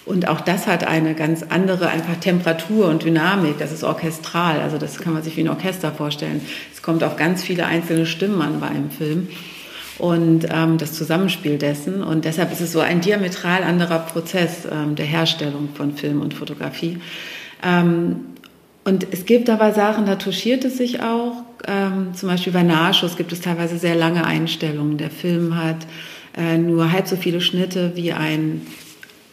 und 0.06 0.28
auch 0.28 0.42
das 0.42 0.66
hat 0.66 0.86
eine 0.86 1.14
ganz 1.14 1.42
andere 1.42 1.88
einfach 1.88 2.16
Temperatur 2.16 2.88
und 2.88 3.04
Dynamik. 3.04 3.58
Das 3.58 3.72
ist 3.72 3.84
orchestral. 3.84 4.60
Also 4.60 4.76
das 4.76 4.98
kann 4.98 5.14
man 5.14 5.22
sich 5.22 5.34
wie 5.38 5.40
ein 5.40 5.48
Orchester 5.48 5.92
vorstellen. 5.92 6.42
Es 6.74 6.82
kommt 6.82 7.02
auf 7.02 7.16
ganz 7.16 7.42
viele 7.42 7.64
einzelne 7.64 8.04
Stimmen 8.04 8.42
an 8.42 8.60
bei 8.60 8.68
einem 8.68 8.90
Film 8.90 9.28
und 9.98 10.46
ähm, 10.50 10.78
das 10.78 10.92
Zusammenspiel 10.92 11.58
dessen. 11.58 12.02
Und 12.02 12.24
deshalb 12.24 12.52
ist 12.52 12.60
es 12.60 12.72
so 12.72 12.80
ein 12.80 13.00
diametral 13.00 13.62
anderer 13.62 14.00
Prozess 14.00 14.66
ähm, 14.70 14.94
der 14.96 15.06
Herstellung 15.06 15.68
von 15.74 15.96
Film 15.96 16.20
und 16.20 16.34
Fotografie. 16.34 16.98
Ähm, 17.62 18.16
und 18.84 19.06
es 19.12 19.24
gibt 19.24 19.48
aber 19.48 19.72
Sachen, 19.72 20.06
da 20.06 20.16
touchiert 20.16 20.64
es 20.64 20.76
sich 20.76 21.00
auch. 21.00 21.42
Ähm, 21.66 22.14
zum 22.14 22.28
Beispiel 22.28 22.52
bei 22.52 22.62
Nahschuss 22.62 23.16
gibt 23.16 23.32
es 23.32 23.40
teilweise 23.40 23.78
sehr 23.78 23.94
lange 23.94 24.26
Einstellungen. 24.26 24.98
Der 24.98 25.10
Film 25.10 25.56
hat 25.56 25.86
äh, 26.36 26.58
nur 26.58 26.92
halb 26.92 27.06
so 27.06 27.16
viele 27.16 27.40
Schnitte 27.40 27.92
wie 27.94 28.12
ein 28.12 28.66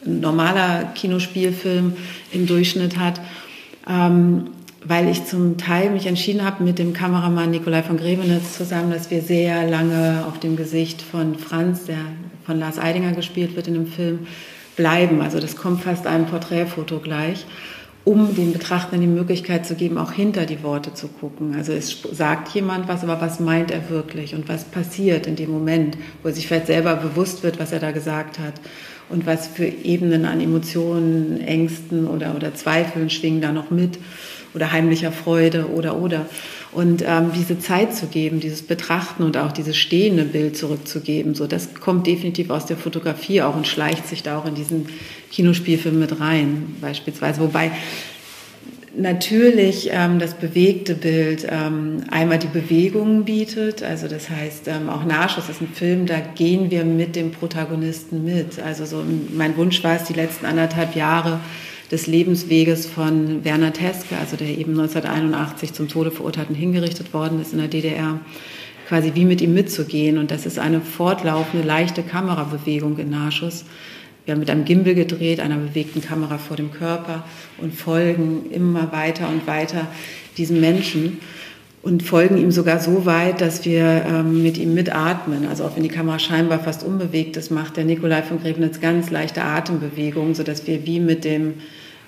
normaler 0.05 0.85
Kinospielfilm 0.95 1.93
im 2.31 2.47
Durchschnitt 2.47 2.97
hat, 2.97 3.19
ähm, 3.87 4.47
weil 4.83 5.09
ich 5.09 5.25
zum 5.25 5.57
Teil 5.57 5.91
mich 5.91 6.07
entschieden 6.07 6.43
habe 6.43 6.63
mit 6.63 6.79
dem 6.79 6.93
Kameramann 6.93 7.51
Nikolai 7.51 7.83
von 7.83 7.97
Grevenitz 7.97 8.57
zusammen, 8.57 8.91
dass 8.91 9.11
wir 9.11 9.21
sehr 9.21 9.67
lange 9.69 10.25
auf 10.27 10.39
dem 10.39 10.55
Gesicht 10.55 11.01
von 11.01 11.35
Franz, 11.35 11.85
der 11.85 11.97
von 12.45 12.59
Lars 12.59 12.79
Eidinger 12.79 13.11
gespielt 13.11 13.55
wird 13.55 13.67
in 13.67 13.75
dem 13.75 13.87
Film, 13.87 14.19
bleiben. 14.75 15.21
Also 15.21 15.39
das 15.39 15.55
kommt 15.55 15.83
fast 15.83 16.07
einem 16.07 16.25
Porträtfoto 16.25 16.99
gleich 16.99 17.45
um 18.03 18.35
den 18.35 18.51
Betrachtern 18.51 19.01
die 19.01 19.07
Möglichkeit 19.07 19.65
zu 19.65 19.75
geben, 19.75 19.97
auch 19.97 20.11
hinter 20.11 20.45
die 20.45 20.63
Worte 20.63 20.93
zu 20.93 21.07
gucken. 21.07 21.53
Also 21.55 21.71
es 21.71 22.01
sagt 22.11 22.49
jemand 22.49 22.87
was, 22.87 23.03
aber 23.03 23.21
was 23.21 23.39
meint 23.39 23.69
er 23.69 23.89
wirklich 23.89 24.33
und 24.33 24.49
was 24.49 24.63
passiert 24.63 25.27
in 25.27 25.35
dem 25.35 25.51
Moment, 25.51 25.97
wo 26.23 26.29
er 26.29 26.33
sich 26.33 26.47
vielleicht 26.47 26.67
selber 26.67 26.95
bewusst 26.95 27.43
wird, 27.43 27.59
was 27.59 27.71
er 27.71 27.79
da 27.79 27.91
gesagt 27.91 28.39
hat 28.39 28.55
und 29.09 29.27
was 29.27 29.47
für 29.47 29.67
Ebenen 29.67 30.25
an 30.25 30.41
Emotionen, 30.41 31.41
Ängsten 31.41 32.07
oder, 32.07 32.35
oder 32.35 32.55
Zweifeln 32.55 33.11
schwingen 33.11 33.41
da 33.41 33.51
noch 33.51 33.69
mit 33.69 33.99
oder 34.53 34.71
heimlicher 34.71 35.11
Freude 35.11 35.69
oder 35.69 35.97
oder. 35.97 36.25
Und 36.71 37.03
ähm, 37.05 37.31
diese 37.35 37.59
Zeit 37.59 37.93
zu 37.93 38.07
geben, 38.07 38.39
dieses 38.39 38.61
Betrachten 38.61 39.23
und 39.23 39.35
auch 39.35 39.51
dieses 39.51 39.75
stehende 39.75 40.23
Bild 40.23 40.55
zurückzugeben, 40.55 41.35
so 41.35 41.45
das 41.45 41.73
kommt 41.75 42.07
definitiv 42.07 42.49
aus 42.49 42.65
der 42.65 42.77
Fotografie 42.77 43.41
auch 43.41 43.55
und 43.55 43.67
schleicht 43.67 44.07
sich 44.07 44.23
da 44.23 44.37
auch 44.37 44.45
in 44.45 44.55
diesen 44.55 44.87
Kinospielfilm 45.31 45.99
mit 45.99 46.21
rein, 46.21 46.75
beispielsweise. 46.79 47.41
Wobei 47.41 47.71
natürlich 48.95 49.89
ähm, 49.91 50.19
das 50.19 50.33
bewegte 50.33 50.95
Bild 50.95 51.47
ähm, 51.49 52.03
einmal 52.09 52.39
die 52.39 52.47
Bewegungen 52.47 53.25
bietet. 53.25 53.83
Also 53.83 54.07
das 54.07 54.29
heißt, 54.29 54.67
ähm, 54.67 54.89
auch 54.89 55.05
Nachschuss 55.05 55.49
ist 55.49 55.61
ein 55.61 55.69
Film, 55.73 56.05
da 56.05 56.19
gehen 56.19 56.71
wir 56.71 56.83
mit 56.83 57.15
dem 57.15 57.31
Protagonisten 57.31 58.23
mit. 58.23 58.59
Also 58.59 58.85
so 58.85 59.03
mein 59.33 59.55
Wunsch 59.57 59.83
war 59.83 59.95
es, 59.95 60.05
die 60.05 60.13
letzten 60.13 60.45
anderthalb 60.45 60.95
Jahre 60.95 61.39
des 61.91 62.07
Lebensweges 62.07 62.85
von 62.85 63.43
Werner 63.43 63.73
Teske, 63.73 64.17
also 64.17 64.37
der 64.37 64.47
eben 64.47 64.71
1981 64.71 65.73
zum 65.73 65.89
Tode 65.89 66.09
verurteilt 66.09 66.49
und 66.49 66.55
hingerichtet 66.55 67.13
worden 67.13 67.41
ist 67.41 67.51
in 67.51 67.59
der 67.59 67.67
DDR, 67.67 68.19
quasi 68.87 69.11
wie 69.13 69.25
mit 69.25 69.41
ihm 69.41 69.53
mitzugehen. 69.53 70.17
Und 70.17 70.31
das 70.31 70.45
ist 70.45 70.57
eine 70.57 70.79
fortlaufende, 70.79 71.67
leichte 71.67 72.01
Kamerabewegung 72.01 72.97
in 72.97 73.09
Narschuss. 73.09 73.65
Wir 74.23 74.33
haben 74.33 74.39
mit 74.39 74.49
einem 74.49 74.65
Gimbal 74.65 74.95
gedreht, 74.95 75.41
einer 75.41 75.57
bewegten 75.57 76.01
Kamera 76.01 76.37
vor 76.37 76.55
dem 76.55 76.71
Körper 76.71 77.25
und 77.57 77.73
folgen 77.73 78.49
immer 78.51 78.91
weiter 78.93 79.27
und 79.27 79.45
weiter 79.45 79.87
diesem 80.37 80.61
Menschen 80.61 81.17
und 81.81 82.03
folgen 82.03 82.37
ihm 82.37 82.51
sogar 82.51 82.79
so 82.79 83.05
weit, 83.05 83.41
dass 83.41 83.65
wir 83.65 84.05
ähm, 84.07 84.43
mit 84.43 84.57
ihm 84.57 84.75
mitatmen. 84.75 85.47
Also 85.47 85.65
auch 85.65 85.75
wenn 85.75 85.83
die 85.83 85.89
Kamera 85.89 86.19
scheinbar 86.19 86.59
fast 86.59 86.83
unbewegt 86.83 87.35
ist, 87.35 87.49
macht 87.49 87.77
der 87.77 87.85
Nikolai 87.85 88.21
von 88.21 88.39
Grevenitz 88.39 88.79
ganz 88.79 89.09
leichte 89.09 89.43
Atembewegungen, 89.43 90.35
sodass 90.35 90.67
wir 90.67 90.85
wie 90.85 90.99
mit 90.99 91.25
dem 91.25 91.55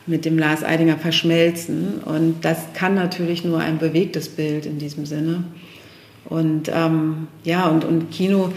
mit 0.05 0.25
dem 0.25 0.37
Lars 0.37 0.63
Eidinger 0.63 0.97
verschmelzen. 0.97 2.01
Und 2.05 2.43
das 2.43 2.57
kann 2.73 2.95
natürlich 2.95 3.43
nur 3.43 3.59
ein 3.59 3.77
bewegtes 3.77 4.29
Bild 4.29 4.65
in 4.65 4.77
diesem 4.77 5.05
Sinne. 5.05 5.43
Und 6.25 6.69
ähm, 6.73 7.27
ja, 7.43 7.67
und, 7.67 7.85
und 7.85 8.11
Kino 8.11 8.51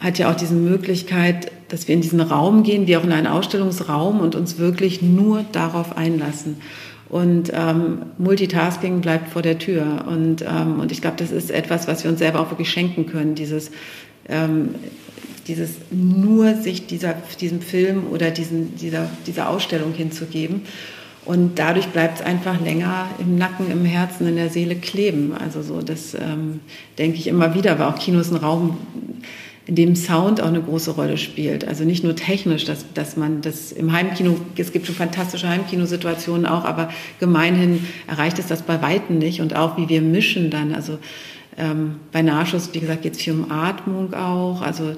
hat 0.00 0.18
ja 0.18 0.30
auch 0.30 0.36
diese 0.36 0.54
Möglichkeit, 0.54 1.50
dass 1.68 1.88
wir 1.88 1.94
in 1.94 2.00
diesen 2.00 2.20
Raum 2.20 2.62
gehen, 2.62 2.86
wie 2.86 2.96
auch 2.96 3.04
in 3.04 3.12
einen 3.12 3.26
Ausstellungsraum 3.26 4.20
und 4.20 4.34
uns 4.34 4.58
wirklich 4.58 5.02
nur 5.02 5.44
darauf 5.52 5.96
einlassen. 5.96 6.56
Und 7.08 7.52
ähm, 7.54 8.02
Multitasking 8.18 9.00
bleibt 9.00 9.32
vor 9.32 9.42
der 9.42 9.58
Tür. 9.58 10.04
Und, 10.06 10.42
ähm, 10.42 10.80
und 10.80 10.92
ich 10.92 11.00
glaube, 11.00 11.16
das 11.18 11.30
ist 11.30 11.50
etwas, 11.50 11.86
was 11.86 12.04
wir 12.04 12.10
uns 12.10 12.18
selber 12.18 12.40
auch 12.40 12.50
wirklich 12.50 12.70
schenken 12.70 13.06
können, 13.06 13.34
dieses, 13.34 13.70
ähm, 14.28 14.74
dieses 15.46 15.70
nur 15.90 16.54
sich 16.54 16.86
dieser, 16.86 17.14
diesem 17.40 17.60
Film 17.60 18.06
oder 18.10 18.30
diesen, 18.30 18.76
dieser, 18.76 19.08
dieser 19.26 19.48
Ausstellung 19.48 19.92
hinzugeben. 19.92 20.62
Und 21.24 21.58
dadurch 21.58 21.86
bleibt 21.88 22.20
es 22.20 22.26
einfach 22.26 22.60
länger 22.60 23.08
im 23.18 23.36
Nacken, 23.36 23.70
im 23.70 23.84
Herzen, 23.84 24.26
in 24.26 24.36
der 24.36 24.50
Seele 24.50 24.76
kleben. 24.76 25.32
Also 25.32 25.62
so, 25.62 25.80
das 25.80 26.14
ähm, 26.14 26.60
denke 26.98 27.16
ich 27.16 27.26
immer 27.28 27.54
wieder, 27.54 27.78
weil 27.78 27.86
auch 27.86 27.98
Kino 27.98 28.20
ist 28.20 28.30
ein 28.30 28.36
Raum, 28.36 28.76
in 29.66 29.76
dem 29.76 29.96
Sound 29.96 30.42
auch 30.42 30.48
eine 30.48 30.60
große 30.60 30.90
Rolle 30.90 31.16
spielt. 31.16 31.66
Also 31.66 31.84
nicht 31.84 32.04
nur 32.04 32.14
technisch, 32.14 32.66
dass, 32.66 32.84
dass 32.92 33.16
man 33.16 33.40
das 33.40 33.72
im 33.72 33.92
Heimkino, 33.92 34.36
es 34.58 34.72
gibt 34.72 34.86
schon 34.86 34.94
fantastische 34.94 35.48
Heimkinosituationen 35.48 36.44
auch, 36.44 36.66
aber 36.66 36.90
gemeinhin 37.18 37.86
erreicht 38.06 38.38
es 38.38 38.46
das 38.46 38.60
bei 38.60 38.82
Weitem 38.82 39.18
nicht. 39.18 39.40
Und 39.40 39.56
auch 39.56 39.78
wie 39.78 39.88
wir 39.88 40.02
mischen 40.02 40.50
dann, 40.50 40.74
also 40.74 40.98
ähm, 41.56 41.96
bei 42.12 42.22
Nachschuss, 42.22 42.70
wie 42.72 42.80
gesagt, 42.80 43.02
geht 43.02 43.14
es 43.14 43.22
viel 43.22 43.32
um 43.32 43.50
Atmung 43.50 44.12
auch, 44.14 44.60
also 44.60 44.96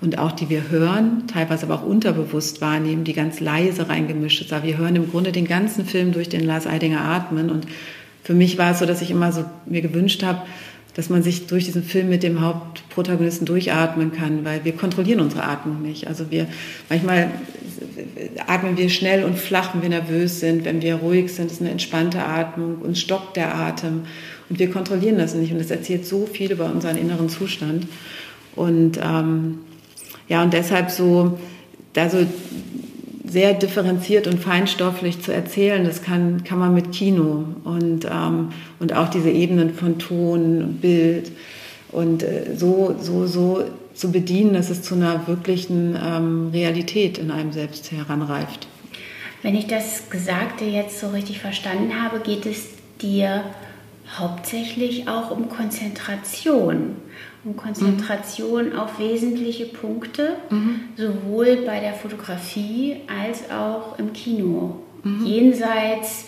und 0.00 0.18
auch 0.18 0.32
die 0.32 0.48
wir 0.48 0.68
hören, 0.68 1.24
teilweise 1.28 1.64
aber 1.64 1.76
auch 1.76 1.86
unterbewusst 1.86 2.60
wahrnehmen, 2.60 3.04
die 3.04 3.12
ganz 3.12 3.38
leise 3.38 3.88
reingemischt 3.88 4.40
ist. 4.40 4.52
Aber 4.52 4.64
wir 4.64 4.76
hören 4.76 4.96
im 4.96 5.10
Grunde 5.10 5.30
den 5.30 5.46
ganzen 5.46 5.84
Film 5.84 6.12
durch 6.12 6.28
den 6.28 6.44
Lars 6.44 6.66
Eidinger 6.66 7.02
atmen. 7.02 7.50
Und 7.50 7.66
für 8.24 8.34
mich 8.34 8.58
war 8.58 8.72
es 8.72 8.80
so, 8.80 8.86
dass 8.86 9.00
ich 9.00 9.12
immer 9.12 9.30
so 9.30 9.44
mir 9.64 9.80
gewünscht 9.80 10.24
habe, 10.24 10.42
dass 10.94 11.08
man 11.08 11.22
sich 11.22 11.46
durch 11.46 11.64
diesen 11.64 11.84
Film 11.84 12.08
mit 12.08 12.22
dem 12.22 12.40
Hauptprotagonisten 12.40 13.46
durchatmen 13.46 14.12
kann, 14.12 14.44
weil 14.44 14.64
wir 14.64 14.72
kontrollieren 14.72 15.20
unsere 15.20 15.44
Atmung 15.44 15.80
nicht. 15.80 16.06
Also 16.08 16.30
wir 16.30 16.48
manchmal 16.90 17.30
atmen 18.46 18.76
wir 18.76 18.90
schnell 18.90 19.24
und 19.24 19.38
flach, 19.38 19.72
wenn 19.72 19.82
wir 19.82 19.88
nervös 19.88 20.40
sind, 20.40 20.64
wenn 20.64 20.82
wir 20.82 20.96
ruhig 20.96 21.32
sind, 21.32 21.50
ist 21.50 21.60
eine 21.60 21.70
entspannte 21.70 22.24
Atmung, 22.24 22.78
uns 22.82 23.00
stockt 23.00 23.36
der 23.36 23.54
Atem 23.54 24.02
und 24.52 24.58
wir 24.58 24.70
kontrollieren 24.70 25.16
das 25.16 25.34
nicht 25.34 25.50
und 25.50 25.58
das 25.58 25.70
erzählt 25.70 26.04
so 26.06 26.26
viel 26.26 26.52
über 26.52 26.66
unseren 26.66 26.98
inneren 26.98 27.30
Zustand 27.30 27.86
und 28.54 28.98
ähm, 29.02 29.60
ja 30.28 30.42
und 30.42 30.52
deshalb 30.52 30.90
so 30.90 31.38
da 31.94 32.10
so 32.10 32.26
sehr 33.24 33.54
differenziert 33.54 34.26
und 34.26 34.40
feinstofflich 34.40 35.22
zu 35.22 35.32
erzählen, 35.32 35.84
das 35.84 36.02
kann, 36.02 36.44
kann 36.44 36.58
man 36.58 36.74
mit 36.74 36.92
Kino 36.92 37.46
und, 37.64 38.04
ähm, 38.04 38.50
und 38.78 38.92
auch 38.92 39.08
diese 39.08 39.30
Ebenen 39.30 39.72
von 39.72 39.98
Ton 39.98 40.62
und 40.62 40.80
Bild 40.82 41.32
und 41.92 42.22
äh, 42.22 42.54
so, 42.54 42.94
so, 43.00 43.26
so 43.26 43.64
zu 43.94 44.12
bedienen, 44.12 44.52
dass 44.52 44.68
es 44.68 44.82
zu 44.82 44.96
einer 44.96 45.26
wirklichen 45.26 45.96
ähm, 46.02 46.50
Realität 46.52 47.16
in 47.16 47.30
einem 47.30 47.52
selbst 47.52 47.90
heranreift. 47.90 48.68
Wenn 49.40 49.54
ich 49.54 49.66
das 49.66 50.10
Gesagte 50.10 50.66
jetzt 50.66 51.00
so 51.00 51.08
richtig 51.08 51.40
verstanden 51.40 52.02
habe, 52.02 52.20
geht 52.20 52.44
es 52.44 52.68
dir 53.00 53.44
hauptsächlich 54.18 55.08
auch 55.08 55.30
um 55.30 55.48
Konzentration 55.48 56.96
um 57.44 57.56
Konzentration 57.56 58.70
mhm. 58.70 58.78
auf 58.78 58.98
wesentliche 58.98 59.66
Punkte, 59.66 60.36
mhm. 60.50 60.80
sowohl 60.96 61.64
bei 61.66 61.80
der 61.80 61.94
Fotografie 61.94 62.98
als 63.08 63.50
auch 63.50 63.98
im 63.98 64.12
Kino. 64.12 64.76
Mhm. 65.02 65.26
Jenseits 65.26 66.26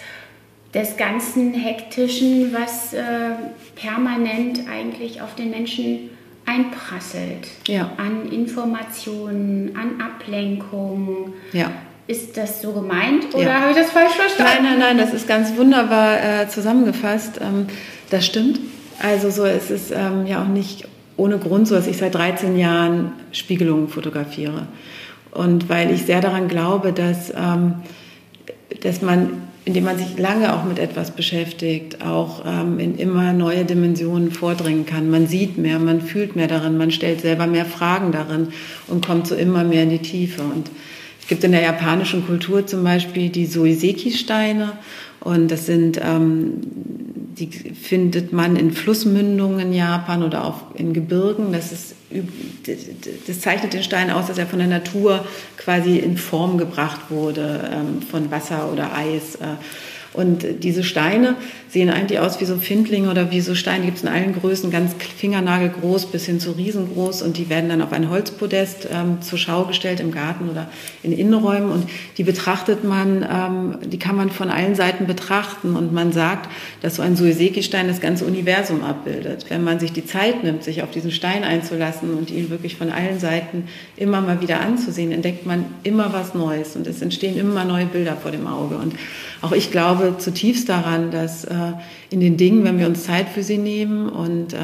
des 0.73 0.97
ganzen 0.97 1.55
Hektischen, 1.55 2.53
was 2.53 2.92
äh, 2.94 3.01
permanent 3.77 4.62
eigentlich 4.68 5.23
auf 5.23 5.37
den 5.37 5.51
Menschen 5.51 6.11
einprasselt. 6.47 7.49
Ja. 7.68 7.92
An 7.97 8.31
Informationen, 8.33 9.77
an 9.77 10.01
Ablenkung. 10.05 11.35
Ja. 11.53 11.70
Ist 12.06 12.36
das 12.36 12.60
so 12.60 12.72
gemeint 12.72 13.34
oder 13.34 13.44
ja. 13.44 13.60
habe 13.60 13.70
ich 13.70 13.76
das 13.76 13.90
falsch 13.90 14.12
verstanden? 14.12 14.64
Nein, 14.64 14.78
nein, 14.78 14.96
nein, 14.96 14.98
das 14.98 15.14
ist 15.14 15.26
ganz 15.26 15.56
wunderbar 15.56 16.42
äh, 16.42 16.48
zusammengefasst. 16.48 17.40
Ähm, 17.40 17.66
das 18.10 18.26
stimmt. 18.26 18.60
Also 19.02 19.30
so 19.30 19.44
ist 19.44 19.70
es 19.70 19.90
ähm, 19.90 20.26
ja 20.26 20.42
auch 20.42 20.48
nicht 20.48 20.86
ohne 21.16 21.38
Grund 21.38 21.66
so, 21.66 21.74
dass 21.74 21.86
ich 21.86 21.96
seit 21.96 22.14
13 22.14 22.58
Jahren 22.58 23.12
Spiegelungen 23.32 23.88
fotografiere. 23.88 24.66
Und 25.30 25.68
weil 25.68 25.90
ich 25.90 26.04
sehr 26.04 26.20
daran 26.20 26.48
glaube, 26.48 26.92
dass, 26.92 27.30
ähm, 27.30 27.76
dass 28.82 29.00
man, 29.00 29.42
indem 29.64 29.84
man 29.84 29.96
sich 29.96 30.18
lange 30.18 30.54
auch 30.54 30.64
mit 30.64 30.78
etwas 30.78 31.10
beschäftigt, 31.12 32.04
auch 32.04 32.44
ähm, 32.46 32.78
in 32.78 32.98
immer 32.98 33.32
neue 33.32 33.64
Dimensionen 33.64 34.30
vordringen 34.30 34.84
kann. 34.84 35.10
Man 35.10 35.26
sieht 35.26 35.56
mehr, 35.56 35.78
man 35.78 36.02
fühlt 36.02 36.36
mehr 36.36 36.48
darin, 36.48 36.76
man 36.76 36.90
stellt 36.90 37.22
selber 37.22 37.46
mehr 37.46 37.64
Fragen 37.64 38.12
darin 38.12 38.48
und 38.88 39.06
kommt 39.06 39.26
so 39.26 39.34
immer 39.34 39.64
mehr 39.64 39.84
in 39.84 39.90
die 39.90 39.98
Tiefe. 39.98 40.42
Und 40.42 40.68
es 41.24 41.28
gibt 41.28 41.42
in 41.42 41.52
der 41.52 41.62
japanischen 41.62 42.26
Kultur 42.26 42.66
zum 42.66 42.84
Beispiel 42.84 43.30
die 43.30 43.46
Soiseki-Steine 43.46 44.72
und 45.20 45.50
das 45.50 45.64
sind 45.64 45.98
ähm, 46.02 46.60
die 47.38 47.46
findet 47.46 48.32
man 48.32 48.56
in 48.56 48.72
Flussmündungen 48.72 49.58
in 49.58 49.72
Japan 49.72 50.22
oder 50.22 50.44
auch 50.44 50.74
in 50.74 50.92
Gebirgen. 50.92 51.52
Das, 51.52 51.72
ist, 51.72 51.94
das 53.26 53.40
zeichnet 53.40 53.72
den 53.72 53.82
Stein 53.82 54.10
aus, 54.10 54.26
dass 54.26 54.38
er 54.38 54.46
von 54.46 54.58
der 54.58 54.68
Natur 54.68 55.24
quasi 55.56 55.96
in 55.96 56.16
Form 56.16 56.58
gebracht 56.58 57.10
wurde, 57.10 57.70
ähm, 57.72 58.02
von 58.02 58.30
Wasser 58.30 58.70
oder 58.70 58.94
Eis. 58.94 59.37
Äh, 59.37 59.56
und 60.14 60.46
diese 60.62 60.85
Steine 60.85 61.35
sehen 61.68 61.90
eigentlich 61.90 62.20
aus 62.20 62.40
wie 62.40 62.44
so 62.44 62.57
Findlinge 62.57 63.11
oder 63.11 63.33
wie 63.33 63.40
so 63.40 63.57
Steine, 63.57 63.81
die 63.81 63.87
gibt 63.87 63.98
es 63.98 64.05
in 64.05 64.09
allen 64.09 64.33
Größen, 64.33 64.70
ganz 64.70 64.94
fingernagelgroß 65.18 66.07
bis 66.07 66.24
hin 66.24 66.38
zu 66.38 66.53
riesengroß. 66.53 67.22
Und 67.22 67.37
die 67.37 67.50
werden 67.50 67.68
dann 67.68 67.83
auf 67.83 67.92
ein 67.92 68.09
Holzpodest 68.11 68.88
ähm, 68.92 69.20
zur 69.22 69.38
Schau 69.38 69.64
gestellt 69.64 69.98
im 69.98 70.12
Garten 70.12 70.48
oder 70.48 70.68
in 71.03 71.11
Innenräumen. 71.11 71.72
Und 71.72 71.90
die 72.16 72.22
betrachtet 72.22 72.85
man, 72.85 73.27
ähm, 73.29 73.90
die 73.90 73.98
kann 73.98 74.14
man 74.14 74.31
von 74.31 74.50
allen 74.50 74.77
Seiten 74.77 75.09
betrachten. 75.09 75.74
Und 75.74 75.92
man 75.92 76.12
sagt, 76.12 76.48
dass 76.81 76.94
so 76.94 77.03
ein 77.03 77.16
Suiseki-Stein 77.16 77.88
das 77.88 78.00
ganze 78.00 78.24
Universum 78.24 78.85
abbildet. 78.85 79.46
Wenn 79.48 79.64
man 79.64 79.81
sich 79.81 79.92
die 79.92 80.07
Zeit 80.07 80.44
nimmt, 80.44 80.62
sich 80.62 80.85
auf 80.85 80.92
diesen 80.92 81.11
Stein 81.11 81.42
einzulassen 81.42 82.14
und 82.14 82.31
ihn 82.31 82.50
wirklich 82.50 82.77
von 82.77 82.90
allen 82.92 83.18
Seiten 83.18 83.64
immer 83.96 84.20
mal 84.20 84.40
wieder 84.40 84.61
anzusehen, 84.61 85.11
entdeckt 85.11 85.44
man 85.44 85.64
immer 85.83 86.12
was 86.12 86.35
Neues. 86.35 86.77
Und 86.77 86.87
es 86.87 87.03
entstehen 87.03 87.37
immer 87.37 87.64
neue 87.64 87.87
Bilder 87.87 88.16
vor 88.16 88.31
dem 88.31 88.46
Auge. 88.46 88.77
Und 88.77 88.94
auch 89.42 89.50
ich 89.50 89.72
glaube 89.72 90.03
zutiefst 90.12 90.68
daran, 90.68 91.10
dass 91.10 91.44
äh, 91.44 91.54
in 92.10 92.20
den 92.20 92.36
Dingen, 92.36 92.64
wenn 92.64 92.78
wir 92.78 92.86
uns 92.86 93.04
Zeit 93.04 93.28
für 93.28 93.42
sie 93.42 93.58
nehmen 93.58 94.08
und 94.08 94.52
äh, 94.52 94.56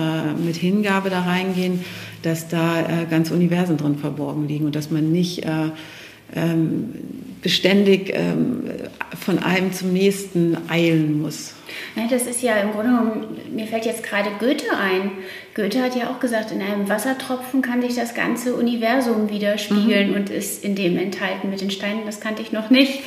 mit 0.44 0.56
Hingabe 0.56 1.10
da 1.10 1.22
reingehen, 1.22 1.84
dass 2.22 2.48
da 2.48 2.80
äh, 2.80 3.06
ganz 3.08 3.30
Universen 3.30 3.76
drin 3.76 3.96
verborgen 3.96 4.46
liegen 4.46 4.66
und 4.66 4.76
dass 4.76 4.90
man 4.90 5.10
nicht 5.10 5.44
äh, 5.44 5.70
ähm, 6.34 6.94
beständig 7.42 8.12
ähm, 8.14 8.64
von 9.18 9.38
einem 9.38 9.72
zum 9.72 9.92
nächsten 9.92 10.56
eilen 10.68 11.20
muss. 11.20 11.54
Ja, 11.96 12.06
das 12.08 12.26
ist 12.26 12.42
ja 12.42 12.56
im 12.56 12.72
Grunde 12.72 12.90
genommen, 12.90 13.26
mir 13.54 13.66
fällt 13.66 13.86
jetzt 13.86 14.02
gerade 14.02 14.30
Goethe 14.38 14.66
ein. 14.76 15.12
Goethe 15.54 15.82
hat 15.82 15.96
ja 15.96 16.10
auch 16.10 16.20
gesagt, 16.20 16.52
in 16.52 16.62
einem 16.62 16.88
Wassertropfen 16.88 17.62
kann 17.62 17.82
sich 17.82 17.94
das 17.94 18.14
ganze 18.14 18.54
Universum 18.54 19.30
widerspiegeln 19.30 20.10
mhm. 20.10 20.16
und 20.16 20.30
ist 20.30 20.64
in 20.64 20.74
dem 20.74 20.96
enthalten 20.96 21.50
mit 21.50 21.60
den 21.60 21.70
Steinen. 21.70 22.06
Das 22.06 22.20
kannte 22.20 22.42
ich 22.42 22.52
noch 22.52 22.70
nicht. 22.70 23.00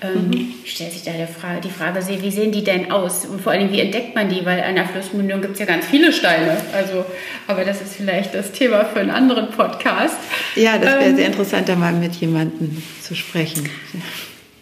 Ähm, 0.00 0.30
mhm. 0.30 0.54
Stellt 0.64 0.92
sich 0.92 1.02
da 1.02 1.10
die 1.10 1.26
Frage, 1.26 1.60
die 1.60 1.70
Frage, 1.70 2.00
wie 2.22 2.30
sehen 2.30 2.52
die 2.52 2.62
denn 2.62 2.92
aus? 2.92 3.24
Und 3.24 3.40
vor 3.40 3.52
allem, 3.52 3.72
wie 3.72 3.80
entdeckt 3.80 4.14
man 4.14 4.28
die? 4.28 4.44
Weil 4.46 4.62
an 4.62 4.76
der 4.76 4.86
Flussmündung 4.86 5.40
gibt 5.40 5.54
es 5.54 5.58
ja 5.58 5.66
ganz 5.66 5.86
viele 5.86 6.12
Steine. 6.12 6.56
Also, 6.72 7.04
aber 7.48 7.64
das 7.64 7.82
ist 7.82 7.96
vielleicht 7.96 8.32
das 8.32 8.52
Thema 8.52 8.84
für 8.84 9.00
einen 9.00 9.10
anderen 9.10 9.50
Podcast. 9.50 10.16
Ja, 10.54 10.78
das 10.78 10.94
wäre 10.94 11.04
ähm, 11.04 11.16
sehr 11.16 11.26
interessant, 11.26 11.68
da 11.68 11.74
mal 11.74 11.92
mit 11.92 12.14
jemandem 12.14 12.80
zu 13.02 13.16
sprechen. 13.16 13.68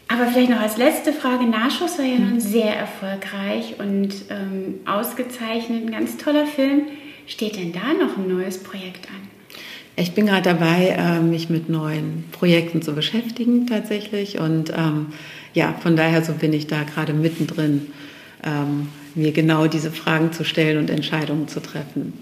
Aber 0.08 0.26
vielleicht 0.28 0.50
noch 0.50 0.60
als 0.60 0.78
letzte 0.78 1.12
Frage: 1.12 1.44
Nachschuss 1.44 1.98
war 1.98 2.06
ja 2.06 2.18
nun 2.18 2.40
sehr 2.40 2.74
erfolgreich 2.74 3.74
und 3.78 4.14
ähm, 4.30 4.80
ausgezeichnet, 4.86 5.84
ein 5.84 5.90
ganz 5.90 6.16
toller 6.16 6.46
Film. 6.46 6.82
Steht 7.26 7.56
denn 7.56 7.72
da 7.72 7.92
noch 7.92 8.16
ein 8.16 8.28
neues 8.28 8.62
Projekt 8.62 9.08
an? 9.08 9.35
Ich 9.98 10.12
bin 10.12 10.26
gerade 10.26 10.42
dabei, 10.42 10.94
äh, 10.98 11.20
mich 11.20 11.48
mit 11.48 11.70
neuen 11.70 12.24
Projekten 12.30 12.82
zu 12.82 12.94
beschäftigen 12.94 13.66
tatsächlich. 13.66 14.38
Und 14.38 14.70
ähm, 14.70 15.06
ja, 15.54 15.74
von 15.82 15.96
daher 15.96 16.22
so 16.22 16.34
bin 16.34 16.52
ich 16.52 16.66
da 16.66 16.82
gerade 16.82 17.14
mittendrin, 17.14 17.86
ähm, 18.44 18.88
mir 19.14 19.32
genau 19.32 19.66
diese 19.66 19.90
Fragen 19.90 20.32
zu 20.32 20.44
stellen 20.44 20.76
und 20.76 20.90
Entscheidungen 20.90 21.48
zu 21.48 21.60
treffen. 21.60 22.12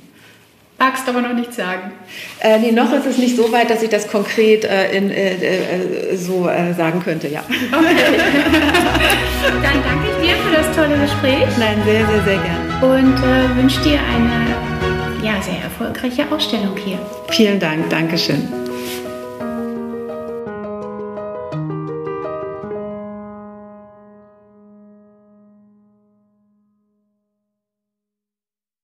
Magst 0.78 1.08
aber 1.08 1.20
noch 1.20 1.34
nicht 1.34 1.52
sagen. 1.52 1.92
Äh, 2.40 2.58
nee, 2.58 2.70
noch 2.70 2.92
ist 2.92 3.06
es 3.06 3.18
nicht 3.18 3.36
so 3.36 3.50
weit, 3.52 3.70
dass 3.70 3.82
ich 3.82 3.88
das 3.90 4.06
konkret 4.06 4.64
äh, 4.64 4.96
in, 4.96 5.10
äh, 5.10 5.34
äh 5.34 6.16
so 6.16 6.48
äh, 6.48 6.74
sagen 6.74 7.00
könnte, 7.02 7.26
ja. 7.28 7.42
Okay. 7.48 7.96
Dann 9.62 9.82
danke 9.82 10.08
ich 10.10 10.28
dir 10.28 10.36
für 10.36 10.56
das 10.56 10.76
tolle 10.76 10.96
Gespräch. 11.00 11.46
Nein, 11.58 11.82
sehr, 11.84 12.06
sehr, 12.06 12.24
sehr 12.24 12.38
gerne. 12.38 12.96
Und 12.96 13.56
wünsche 13.56 13.80
dir 13.82 13.98
eine 13.98 14.83
ja, 15.24 15.40
sehr 15.40 15.58
erfolgreiche 15.62 16.30
Ausstellung 16.30 16.76
hier. 16.76 16.98
Vielen 17.30 17.58
Dank, 17.58 17.88
Dankeschön. 17.88 18.46